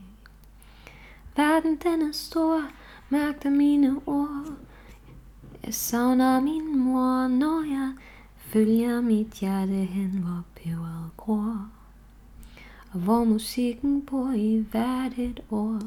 Verden 1.36 1.76
den 1.76 2.02
er 2.08 2.12
stor, 2.12 2.62
mærkt 3.08 3.44
af 3.44 3.52
mine 3.52 4.00
ord. 4.06 4.56
Jeg 5.64 5.74
savner 5.74 6.40
min 6.40 6.78
mor, 6.78 7.28
når 7.28 7.62
jeg 7.62 7.92
følger 8.36 9.00
mit 9.00 9.32
hjerte 9.32 9.72
hen, 9.72 10.10
hvor 10.10 10.44
peberet 10.54 11.10
gror 11.16 11.70
og 12.92 13.00
hvor 13.00 13.24
musikken 13.24 14.02
bor 14.10 14.32
i 14.36 14.64
hvert 14.70 15.12
et 15.18 15.40
ord. 15.50 15.82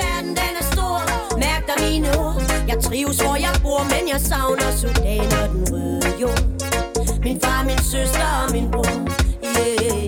Verden 0.00 0.30
den 0.30 0.54
er 0.60 0.66
stor, 0.72 0.98
mærk 1.38 1.62
dig 1.68 1.90
mine 1.90 2.08
ord. 2.18 2.34
Jeg 2.68 2.78
trives 2.82 3.20
hvor 3.20 3.36
jeg 3.36 3.54
bor, 3.62 3.82
men 3.92 4.08
jeg 4.12 4.20
savner 4.20 4.70
Sudan 4.80 5.28
og 5.42 5.48
den 5.54 5.64
røde 5.72 6.10
jord. 6.20 6.42
Min 7.24 7.40
far, 7.40 7.64
min 7.64 7.82
søster 7.92 8.30
og 8.42 8.52
min 8.52 8.70
bror, 8.70 8.96
yeah. 9.44 10.04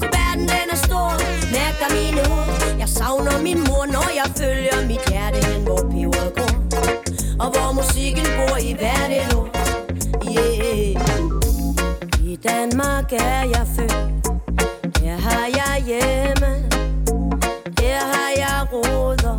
Så 0.00 0.06
verden 0.16 0.46
den 0.54 0.66
er 0.74 0.80
stor, 0.88 1.10
mærk 1.56 1.74
dig 1.82 1.90
mine 1.98 2.20
ord. 2.36 2.78
Jeg 2.78 2.88
savner 2.88 3.42
min 3.42 3.58
mor, 3.68 3.84
når 3.86 4.08
jeg 4.20 4.28
følger 4.40 4.86
mit 4.90 5.02
hjerte 5.10 5.38
hen, 5.46 5.62
hvor 5.66 5.80
peberet 5.92 6.32
går. 6.38 6.52
Og 7.42 7.48
hvor 7.54 7.72
musikken 7.80 8.26
bor 8.38 8.56
i 8.70 8.72
hvert 8.80 9.10
et 9.10 9.34
ord 9.36 9.51
Danmark 12.48 13.12
er 13.12 13.42
jeg 13.54 13.66
født. 13.76 14.26
Her 15.02 15.16
har 15.16 15.46
jeg 15.60 15.82
hjemme. 15.86 16.50
Her 17.80 18.00
har 18.12 18.30
jeg 18.36 18.66
roder. 18.72 19.38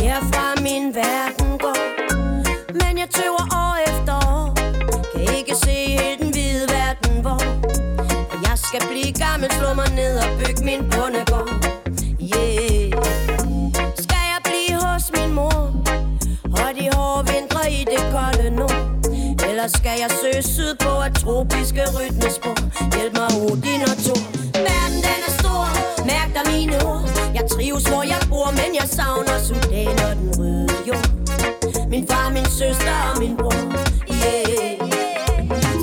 Herfra 0.00 0.62
min 0.62 0.94
verden 0.94 1.58
går. 1.58 1.80
Men 2.72 2.98
jeg 2.98 3.08
tøver 3.10 3.44
år 3.52 3.76
efter 3.88 4.14
år. 4.36 4.54
Kan 5.12 5.36
ikke 5.38 5.54
se 5.54 5.70
helt 5.70 6.20
den 6.20 6.30
hvide 6.30 6.66
verden 6.68 7.20
hvor 7.22 7.40
Jeg 8.48 8.58
skal 8.58 8.80
blive 8.90 9.12
gammel, 9.12 9.52
slå 9.52 9.74
mig 9.74 9.90
ned 9.94 10.18
og 10.18 10.28
bygge 10.38 10.64
min 10.64 10.89
skal 19.78 19.96
jeg 20.02 20.10
søge 20.22 20.42
syd 20.42 20.74
på 20.84 20.92
et 21.06 21.14
tropiske 21.22 21.82
rytmespor? 21.96 22.56
Hjælp 22.96 23.14
mig 23.20 23.30
Odin 23.44 23.82
og 23.90 23.96
Thor. 24.04 24.22
Verden 24.66 25.00
den 25.06 25.20
er 25.28 25.32
stor, 25.40 25.64
mærk 26.10 26.30
dig 26.36 26.44
mine 26.52 26.76
ord. 26.90 27.02
Jeg 27.34 27.44
trives 27.52 27.84
hvor 27.90 28.02
jeg 28.12 28.20
bor, 28.30 28.48
men 28.60 28.70
jeg 28.80 28.88
savner 28.98 29.36
Sudan 29.46 29.96
og 30.06 30.12
den 30.20 30.30
røde 30.38 30.68
jord. 30.88 31.08
Min 31.92 32.04
far, 32.10 32.26
min 32.36 32.48
søster 32.60 32.96
og 33.10 33.14
min 33.22 33.36
bror. 33.40 33.62
Yeah. 34.18 34.72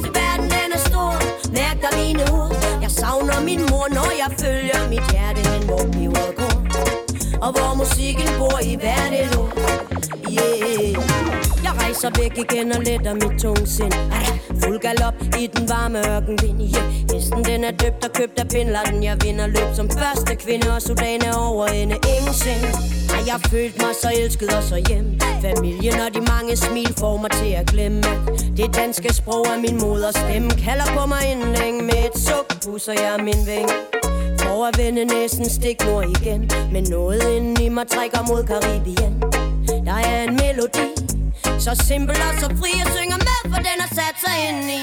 Så 0.02 0.08
verden 0.20 0.48
den 0.56 0.70
er 0.78 0.82
stor, 0.90 1.12
mærk 1.60 1.78
dig 1.84 1.94
mine 2.02 2.24
ord. 2.40 2.52
Jeg 2.86 2.92
savner 2.92 3.40
min 3.50 3.62
mor, 3.70 3.88
når 3.98 4.10
jeg 4.22 4.30
følger 4.44 4.80
mit 4.94 5.06
hjerte 5.12 5.42
hen, 5.50 5.62
hvor 5.70 5.84
peberet 5.96 6.34
går 6.40 6.56
Og 7.46 7.50
hvor 7.56 7.72
musikken 7.82 8.30
bor 8.40 8.60
i 8.72 8.76
hvert 8.82 9.14
et 9.22 9.38
ord. 9.42 9.54
Yeah 10.32 11.47
jeg 11.68 11.76
rejser 11.82 12.10
væk 12.20 12.38
igen 12.46 12.72
og 12.72 12.82
letter 12.84 13.14
mit 13.14 13.36
tungsind 13.42 13.94
Fuld 14.62 14.80
galop 14.80 15.18
i 15.42 15.48
den 15.56 15.70
varme 15.70 16.00
ørkenvind. 16.14 16.60
Yeah. 16.62 16.88
Hesten 17.12 17.44
den 17.50 17.64
er 17.64 17.72
døbt 17.72 18.02
og 18.08 18.12
købt 18.20 18.40
af 18.40 18.48
Bin 18.54 18.68
Laden 18.76 19.04
Jeg 19.04 19.18
vinder 19.24 19.48
løb 19.48 19.70
som 19.80 19.88
første 20.00 20.36
kvinde 20.36 20.68
Og 20.76 20.82
Sudan 20.82 21.22
er 21.30 21.36
over 21.50 21.66
ende. 21.68 21.96
Ingenting 22.16 22.62
Har 23.14 23.24
jeg 23.30 23.40
følt 23.52 23.78
mig 23.84 23.94
så 24.02 24.10
elsket 24.22 24.50
og 24.58 24.64
så 24.64 24.78
hjem 24.90 25.08
Familien 25.46 26.00
og 26.06 26.10
de 26.16 26.22
mange 26.34 26.54
smil 26.58 26.94
får 27.00 27.18
mig 27.18 27.32
til 27.32 27.52
at 27.62 27.66
glemme. 27.74 28.04
Det 28.58 28.68
danske 28.76 29.14
sprog 29.14 29.46
er 29.54 29.60
min 29.66 29.78
moders 29.84 30.16
stemme. 30.16 30.50
Kalder 30.66 30.88
på 30.98 31.06
mig 31.06 31.22
inden 31.32 31.52
længe 31.60 31.82
Med 31.90 32.02
et 32.08 32.18
suk 32.28 32.48
pusser 32.66 32.96
jeg 33.04 33.14
min 33.30 33.42
vinge 33.52 33.74
For 34.42 34.66
at 34.70 34.78
vende 34.78 35.06
næsten 35.06 35.50
stik 35.50 35.78
nord 35.86 36.06
igen. 36.18 36.42
Men 36.74 36.84
noget 36.90 37.24
inden 37.36 37.62
i 37.62 37.70
mig 37.70 37.88
trækker 37.88 38.22
mod 38.30 38.44
Karibien 38.52 39.14
Der 39.88 39.98
er 40.12 40.24
en 40.24 40.34
melodi 40.42 41.17
så 41.60 41.84
simpel 41.88 42.16
og 42.30 42.34
så 42.40 42.48
fri, 42.60 42.70
jeg 42.82 42.88
synger 42.98 43.18
med, 43.28 43.40
for 43.52 43.60
den 43.68 43.78
har 43.84 43.92
sat 44.00 44.16
sig 44.26 44.36
ind 44.50 44.72
i. 44.80 44.82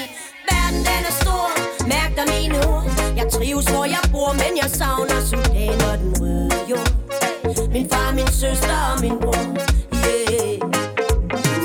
Verden 0.49 0.79
den 0.89 1.01
er 1.11 1.15
stor, 1.23 1.47
Mærk 1.91 2.11
dig 2.17 2.25
mine 2.35 2.55
ord 2.67 2.83
Jeg 3.17 3.27
trives 3.31 3.65
hvor 3.65 3.85
jeg 3.85 4.03
bor 4.11 4.33
Men 4.33 4.51
jeg 4.61 4.69
savner 4.69 5.19
Sudan 5.29 5.79
og 5.89 5.97
den 6.01 6.11
røde 6.21 6.51
jord. 6.71 6.91
Min 7.71 7.89
far, 7.89 8.11
min 8.19 8.27
søster 8.27 8.77
og 8.91 9.01
min 9.01 9.17
bror 9.21 9.45
Yeah. 10.05 10.59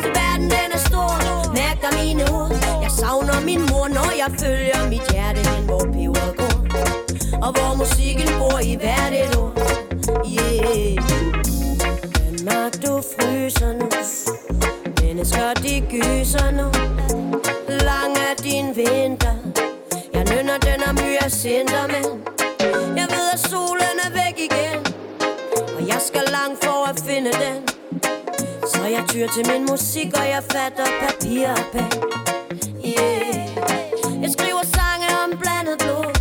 Så 0.03 0.09
verden 0.19 0.49
den 0.55 0.69
er 0.77 0.83
stor. 0.91 1.11
Mærk 1.59 1.77
dig 1.85 1.93
mine 2.05 2.23
ord 2.33 2.53
Jeg 2.83 2.91
savner 3.01 3.41
min 3.41 3.61
mor 3.71 3.89
Når 3.89 4.11
jeg 4.23 4.31
følger 4.41 4.89
mit 4.89 5.05
hjerte 5.13 5.41
hen 5.51 5.65
Hvor 5.65 5.85
peber 5.95 6.29
går. 6.41 6.57
Og 7.45 7.51
hvor 7.57 7.75
musikken 7.83 8.29
bor 8.39 8.59
i 8.73 8.75
hvert 8.83 9.13
et 9.23 9.37
år 9.37 9.53
Yeah. 10.35 10.97
Danmark 12.25 12.73
du 12.83 13.03
fryser? 13.13 13.60
Mennesker 15.21 15.55
de 15.55 15.81
gyser 15.81 16.51
nu. 16.51 16.69
Lang 17.69 18.13
er 18.29 18.35
din 18.43 18.77
vinter. 18.77 19.37
Jeg 20.15 20.25
nynner 20.31 20.59
den 20.59 20.81
er 20.89 20.93
mye 20.93 21.31
sinter 21.31 21.87
Men 21.93 22.99
jeg 22.99 23.09
ved 23.15 23.27
at 23.33 23.41
solen 23.51 23.97
er 24.07 24.11
væk 24.21 24.37
igen. 24.49 24.81
Og 25.77 25.89
jeg 25.89 26.01
skal 26.09 26.23
langt 26.37 26.65
for 26.65 26.89
at 26.91 27.01
finde 27.07 27.33
den. 27.33 27.59
Så 28.73 28.83
jeg 28.85 29.05
tyr 29.09 29.27
til 29.35 29.53
min 29.53 29.67
musik 29.71 30.07
Og 30.21 30.27
jeg 30.35 30.43
fatter 30.53 30.87
papir 31.03 31.49
og 31.49 31.65
pen. 31.73 31.93
Yeah. 32.85 34.23
Jeg 34.23 34.31
skriver 34.37 34.65
sange 34.77 35.09
om 35.25 35.31
blandet 35.43 35.79
blod. 35.85 36.13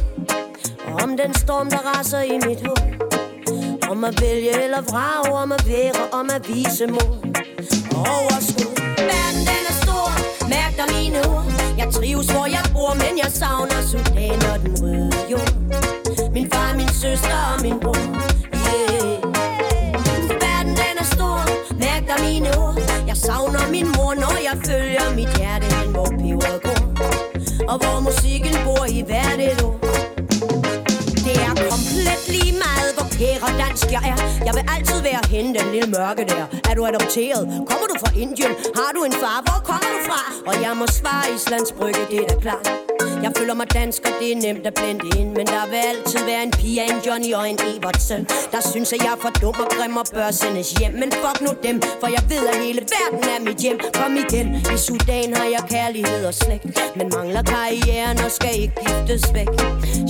Og 0.88 0.94
om 1.04 1.18
den 1.18 1.34
storm 1.34 1.70
der 1.70 1.82
raser 1.90 2.22
i 2.22 2.38
mit 2.48 2.62
hoved. 2.68 2.94
Om 3.92 4.04
at 4.04 4.22
vælge 4.22 4.64
eller 4.64 4.82
vrage, 4.82 5.34
om 5.44 5.52
at 5.52 5.68
være, 5.68 6.10
om 6.12 6.30
at 6.36 6.48
vise 6.48 6.88
mod. 6.88 7.18
Og 7.96 8.06
overskud 8.22 8.69
efter 10.80 10.98
mine 11.00 11.20
ord. 11.30 11.46
Jeg 11.78 11.88
trives 11.94 12.28
hvor 12.32 12.46
jeg 12.46 12.64
bor, 12.74 12.94
men 12.94 13.14
jeg 13.24 13.32
savner 13.32 13.82
Sudan 13.92 14.40
og 14.52 14.60
den 14.64 14.74
røde 14.82 15.12
jord. 15.32 15.54
Min 16.34 16.52
far, 16.52 16.76
min 16.76 16.88
søster 16.88 17.40
og 17.54 17.62
min 17.62 17.80
bror. 17.80 18.04
Yeah. 18.66 19.16
Verden 20.44 20.74
den 20.82 20.96
er 21.04 21.08
stor, 21.16 21.40
mærk 21.84 22.04
dig 22.10 22.20
mine 22.28 22.58
ord. 22.58 22.78
Jeg 23.08 23.18
savner 23.18 23.72
min 23.72 23.88
mor, 23.96 24.14
når 24.14 24.36
jeg 24.48 24.56
følger 24.68 25.16
mit 25.16 25.38
hjerte 25.38 25.66
hen, 25.76 25.90
hvor 25.96 26.06
peber 26.06 26.56
går. 26.66 26.82
Og 27.72 27.78
hvor 27.82 28.00
musikken 28.00 28.56
bor 28.66 28.86
i 28.90 29.02
hvert 29.08 29.40
et 29.40 29.64
ord. 29.64 29.89
Hvor 33.20 33.28
kære 33.28 33.50
dansk 33.64 33.86
jeg 33.92 34.04
er 34.12 34.18
Jeg 34.46 34.54
vil 34.58 34.64
altid 34.76 35.02
være 35.02 35.24
hende, 35.30 35.60
den 35.60 35.72
lille 35.72 35.90
mørke 35.98 36.24
der 36.32 36.46
Er 36.70 36.74
du 36.76 36.86
adopteret? 36.86 37.44
Kommer 37.70 37.88
du 37.92 37.96
fra 38.04 38.12
Indien? 38.24 38.52
Har 38.80 38.92
du 38.96 39.04
en 39.04 39.14
far? 39.22 39.38
Hvor 39.48 39.60
kommer 39.70 39.90
du 39.96 40.00
fra? 40.10 40.22
Og 40.50 40.56
jeg 40.66 40.78
må 40.78 40.86
svare 40.88 41.26
Islands 41.36 41.72
Brygge, 41.72 42.02
det 42.12 42.20
er 42.24 42.28
da 42.28 42.36
klart 42.46 42.66
jeg 43.24 43.32
føler 43.38 43.54
mig 43.54 43.74
dansk, 43.74 44.02
og 44.10 44.14
det 44.20 44.32
er 44.32 44.36
nemt 44.46 44.68
at 44.68 44.74
blende 44.74 45.06
ind. 45.20 45.30
Men 45.38 45.46
der 45.48 45.66
vil 45.72 45.82
altid 45.92 46.22
være 46.32 46.44
en 46.44 46.52
pige, 46.52 46.84
en 46.92 47.00
Johnny 47.08 47.32
og 47.40 47.50
en 47.50 47.58
Evertsen 47.70 48.22
Der 48.54 48.62
synes, 48.72 48.94
at 48.94 49.00
jeg 49.06 49.12
er 49.18 49.22
for 49.26 49.32
dum 49.42 49.56
og 49.64 49.70
grim 49.76 49.98
og 50.02 50.06
bør 50.14 50.32
sendes 50.32 50.72
hjem. 50.80 50.94
Men 51.02 51.10
fuck 51.22 51.38
nu 51.46 51.52
dem, 51.68 51.82
for 52.02 52.08
jeg 52.16 52.24
ved, 52.32 52.44
at 52.52 52.56
hele 52.66 52.82
verden 52.94 53.24
er 53.36 53.40
mit 53.48 53.58
hjem. 53.66 53.78
Kom 54.00 54.14
igen, 54.24 54.48
i 54.76 54.78
Sudan 54.86 55.30
har 55.40 55.48
jeg 55.56 55.64
kærlighed 55.76 56.22
og 56.30 56.34
slægt. 56.34 56.66
Men 56.98 57.08
mangler 57.16 57.44
karrieren 57.54 58.18
og 58.26 58.32
skal 58.38 58.54
ikke 58.64 58.76
giftes 58.86 59.24
væk. 59.38 59.50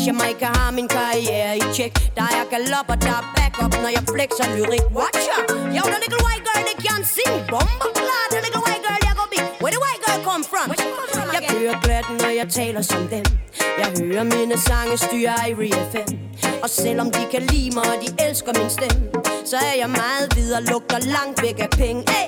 Jamaica 0.05 0.47
har 0.57 0.71
min 0.77 0.87
karriere 0.87 1.57
i 1.57 1.65
tjek. 1.75 1.93
Der 2.17 2.27
er 2.37 2.43
galop 2.53 2.87
og 2.93 2.97
der 3.05 3.15
er 3.19 3.25
backup, 3.35 3.73
når 3.83 3.91
jeg 3.97 4.03
flexer 4.13 4.45
lyrik. 4.55 4.85
Watcher, 4.97 5.39
yo, 5.77 5.83
the 5.93 5.99
little 6.03 6.21
white 6.27 6.43
girl, 6.47 6.61
they 6.67 6.77
can't 6.85 7.05
sing 7.15 7.33
Bomber 7.53 7.89
the 8.33 8.39
little 8.45 8.61
white 8.65 8.83
girl, 8.85 8.99
jeg 9.07 9.13
går 9.19 9.27
bi 9.33 9.39
Where 9.63 9.73
the 9.75 9.81
white 9.85 10.01
girl 10.05 10.19
come 10.29 10.43
from? 10.51 10.65
Jeg 11.35 11.38
Hører 11.51 11.81
glat, 11.83 12.05
når 12.21 12.29
jeg 12.39 12.47
taler 12.49 12.81
som 12.81 13.07
dem. 13.07 13.25
Jeg 13.79 13.89
hører 14.01 14.23
mine 14.23 14.57
sange 14.57 14.97
styre 14.97 15.33
Irie 15.49 15.79
FM 15.91 16.09
Og 16.63 16.69
selvom 16.69 17.11
de 17.11 17.27
kan 17.31 17.41
lide 17.41 17.75
mig, 17.75 17.83
og 17.93 17.97
de 18.03 18.25
elsker 18.27 18.51
min 18.59 18.69
stemme 18.69 19.11
Så 19.45 19.57
er 19.57 19.75
jeg 19.77 19.89
meget 19.89 20.35
videre, 20.35 20.61
lugter 20.63 20.99
langt 20.99 21.41
væk 21.41 21.59
af 21.59 21.69
penge. 21.69 22.01
Hey! 22.11 22.27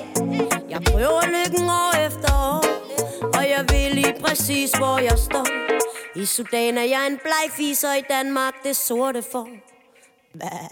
Jeg 0.70 0.80
prøver 0.90 1.22
lykken 1.36 1.68
år 1.70 2.06
efter 2.06 2.30
år 2.52 2.62
Og 3.38 3.42
jeg 3.54 3.64
ved 3.70 3.94
lige 3.94 4.14
præcis, 4.24 4.70
hvor 4.72 4.98
jeg 4.98 5.18
står. 5.18 5.46
I 6.16 6.24
Sudan 6.26 6.78
er 6.78 6.82
jeg 6.94 7.06
en 7.06 7.18
bleg 7.18 7.46
fiser, 7.50 7.94
i 7.94 8.02
Danmark 8.10 8.54
det 8.64 8.76
sorte 8.76 9.22
får. 9.32 9.48
Bæh. 10.40 10.70